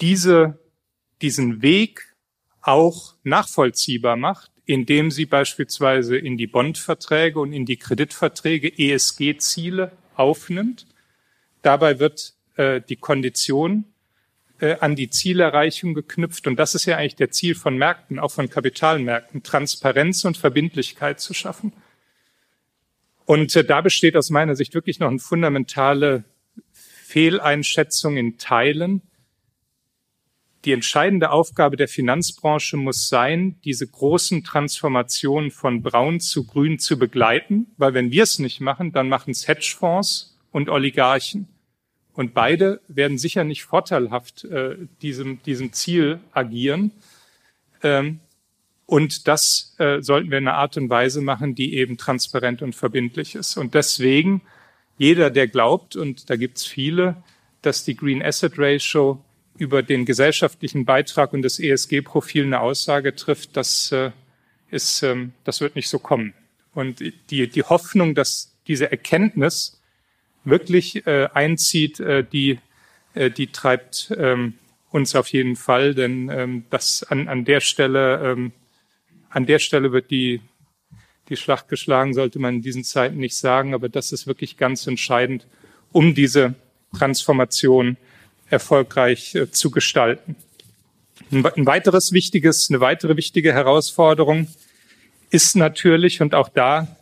[0.00, 0.58] diese,
[1.22, 2.14] diesen Weg
[2.60, 10.86] auch nachvollziehbar macht, indem sie beispielsweise in die Bondverträge und in die Kreditverträge ESG-Ziele aufnimmt.
[11.62, 13.86] Dabei wird äh, die Kondition
[14.60, 16.46] äh, an die Zielerreichung geknüpft.
[16.46, 21.20] Und das ist ja eigentlich der Ziel von Märkten, auch von Kapitalmärkten, Transparenz und Verbindlichkeit
[21.20, 21.72] zu schaffen.
[23.24, 26.24] Und äh, da besteht aus meiner Sicht wirklich noch eine fundamentale
[26.72, 29.02] Fehleinschätzung in Teilen.
[30.64, 36.98] Die entscheidende Aufgabe der Finanzbranche muss sein, diese großen Transformationen von braun zu grün zu
[36.98, 41.48] begleiten, weil wenn wir es nicht machen, dann machen es Hedgefonds und Oligarchen.
[42.18, 46.90] Und beide werden sicher nicht vorteilhaft äh, diesem, diesem Ziel agieren.
[47.84, 48.18] Ähm,
[48.86, 52.74] und das äh, sollten wir in einer Art und Weise machen, die eben transparent und
[52.74, 53.56] verbindlich ist.
[53.56, 54.42] Und deswegen,
[54.96, 57.22] jeder, der glaubt, und da gibt's viele,
[57.62, 59.24] dass die Green Asset Ratio
[59.56, 64.10] über den gesellschaftlichen Beitrag und das ESG-Profil eine Aussage trifft, das äh,
[64.72, 66.34] ist, ähm, das wird nicht so kommen.
[66.74, 66.98] Und
[67.30, 69.77] die, die Hoffnung, dass diese Erkenntnis
[70.50, 72.58] wirklich äh, einzieht, äh, die,
[73.14, 74.54] äh, die treibt ähm,
[74.90, 78.52] uns auf jeden Fall, denn ähm, das an, an der Stelle, ähm,
[79.30, 80.40] an der Stelle wird die,
[81.28, 84.86] die Schlacht geschlagen, sollte man in diesen Zeiten nicht sagen, aber das ist wirklich ganz
[84.86, 85.46] entscheidend,
[85.92, 86.54] um diese
[86.96, 87.96] Transformation
[88.48, 90.36] erfolgreich äh, zu gestalten.
[91.30, 94.48] Ein, ein weiteres wichtiges, eine weitere wichtige Herausforderung
[95.30, 96.96] ist natürlich, und auch da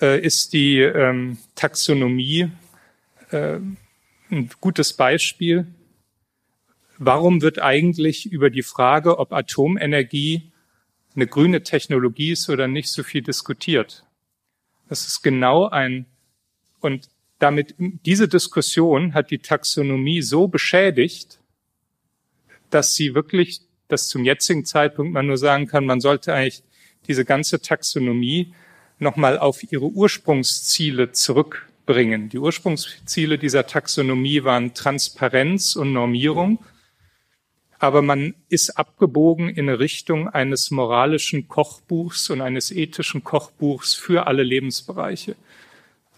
[0.00, 2.50] äh, ist die ähm, Taxonomie
[3.34, 5.66] ein gutes Beispiel.
[6.98, 10.52] Warum wird eigentlich über die Frage, ob Atomenergie
[11.14, 14.04] eine grüne Technologie ist oder nicht, so viel diskutiert?
[14.88, 16.06] Das ist genau ein,
[16.80, 17.08] und
[17.38, 21.40] damit diese Diskussion hat die Taxonomie so beschädigt,
[22.70, 26.62] dass sie wirklich, dass zum jetzigen Zeitpunkt man nur sagen kann, man sollte eigentlich
[27.06, 28.54] diese ganze Taxonomie
[28.98, 32.28] nochmal auf ihre Ursprungsziele zurück bringen.
[32.28, 36.58] Die Ursprungsziele dieser Taxonomie waren Transparenz und Normierung,
[37.78, 44.42] aber man ist abgebogen in Richtung eines moralischen Kochbuchs und eines ethischen Kochbuchs für alle
[44.42, 45.36] Lebensbereiche.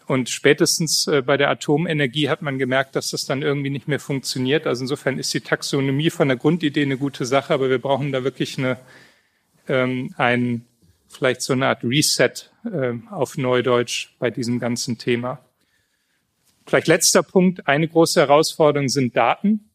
[0.07, 3.99] Und spätestens äh, bei der Atomenergie hat man gemerkt, dass das dann irgendwie nicht mehr
[3.99, 4.67] funktioniert.
[4.67, 8.23] Also insofern ist die Taxonomie von der Grundidee eine gute Sache, aber wir brauchen da
[8.23, 8.79] wirklich eine,
[9.67, 10.65] ähm, ein,
[11.09, 12.31] vielleicht so eine Art Reset
[12.73, 15.41] äh, auf Neudeutsch bei diesem ganzen Thema.
[16.67, 17.69] Vielleicht letzter Punkt.
[17.69, 19.71] Eine große Herausforderung sind Daten.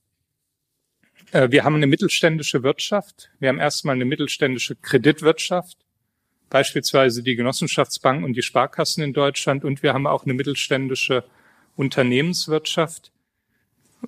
[1.31, 3.29] Äh, wir haben eine mittelständische Wirtschaft.
[3.39, 5.77] Wir haben erstmal eine mittelständische Kreditwirtschaft,
[6.49, 9.63] beispielsweise die Genossenschaftsbanken und die Sparkassen in Deutschland.
[9.63, 11.23] Und wir haben auch eine mittelständische
[11.77, 13.13] Unternehmenswirtschaft.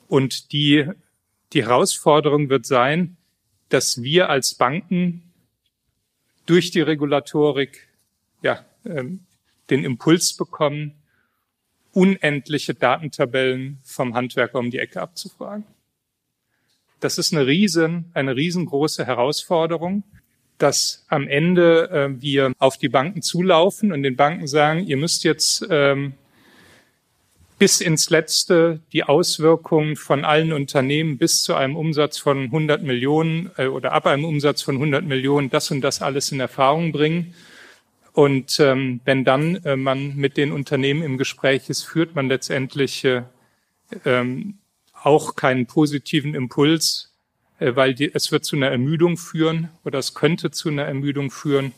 [0.09, 0.89] Und die,
[1.53, 3.15] die Herausforderung wird sein,
[3.69, 5.31] dass wir als Banken
[6.45, 7.87] durch die Regulatorik
[8.41, 9.21] ja, ähm,
[9.69, 10.95] den Impuls bekommen,
[11.93, 15.63] unendliche Datentabellen vom Handwerker um die Ecke abzufragen.
[16.99, 20.03] Das ist eine riesen, eine riesengroße Herausforderung,
[20.57, 25.23] dass am Ende äh, wir auf die Banken zulaufen und den Banken sagen, ihr müsst
[25.23, 26.13] jetzt ähm,
[27.59, 33.51] bis ins Letzte die Auswirkungen von allen Unternehmen bis zu einem Umsatz von 100 Millionen
[33.57, 37.33] äh, oder ab einem Umsatz von 100 Millionen das und das alles in Erfahrung bringen.
[38.13, 43.03] Und ähm, wenn dann äh, man mit den Unternehmen im Gespräch ist, führt man letztendlich
[43.03, 43.23] äh,
[44.05, 44.59] ähm,
[44.93, 47.11] auch keinen positiven Impuls,
[47.59, 51.31] äh, weil die, es wird zu einer Ermüdung führen oder es könnte zu einer Ermüdung
[51.31, 51.73] führen.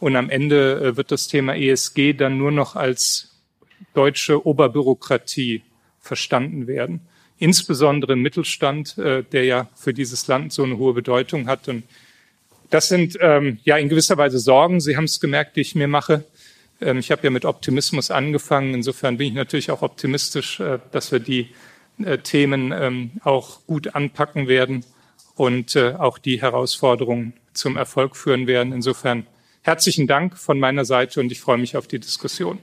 [0.00, 3.36] Und am Ende äh, wird das Thema ESG dann nur noch als
[3.92, 5.62] deutsche Oberbürokratie
[6.00, 7.00] verstanden werden.
[7.38, 11.68] Insbesondere im Mittelstand, äh, der ja für dieses Land so eine hohe Bedeutung hat.
[11.68, 11.84] Und
[12.70, 14.80] das sind ähm, ja in gewisser Weise Sorgen.
[14.80, 16.24] Sie haben es gemerkt, die ich mir mache.
[16.80, 18.74] Ähm, ich habe ja mit Optimismus angefangen.
[18.74, 21.50] Insofern bin ich natürlich auch optimistisch, äh, dass wir die
[22.04, 24.84] äh, Themen ähm, auch gut anpacken werden
[25.34, 28.72] und äh, auch die Herausforderungen zum Erfolg führen werden.
[28.72, 29.26] Insofern
[29.62, 32.58] herzlichen Dank von meiner Seite und ich freue mich auf die Diskussion.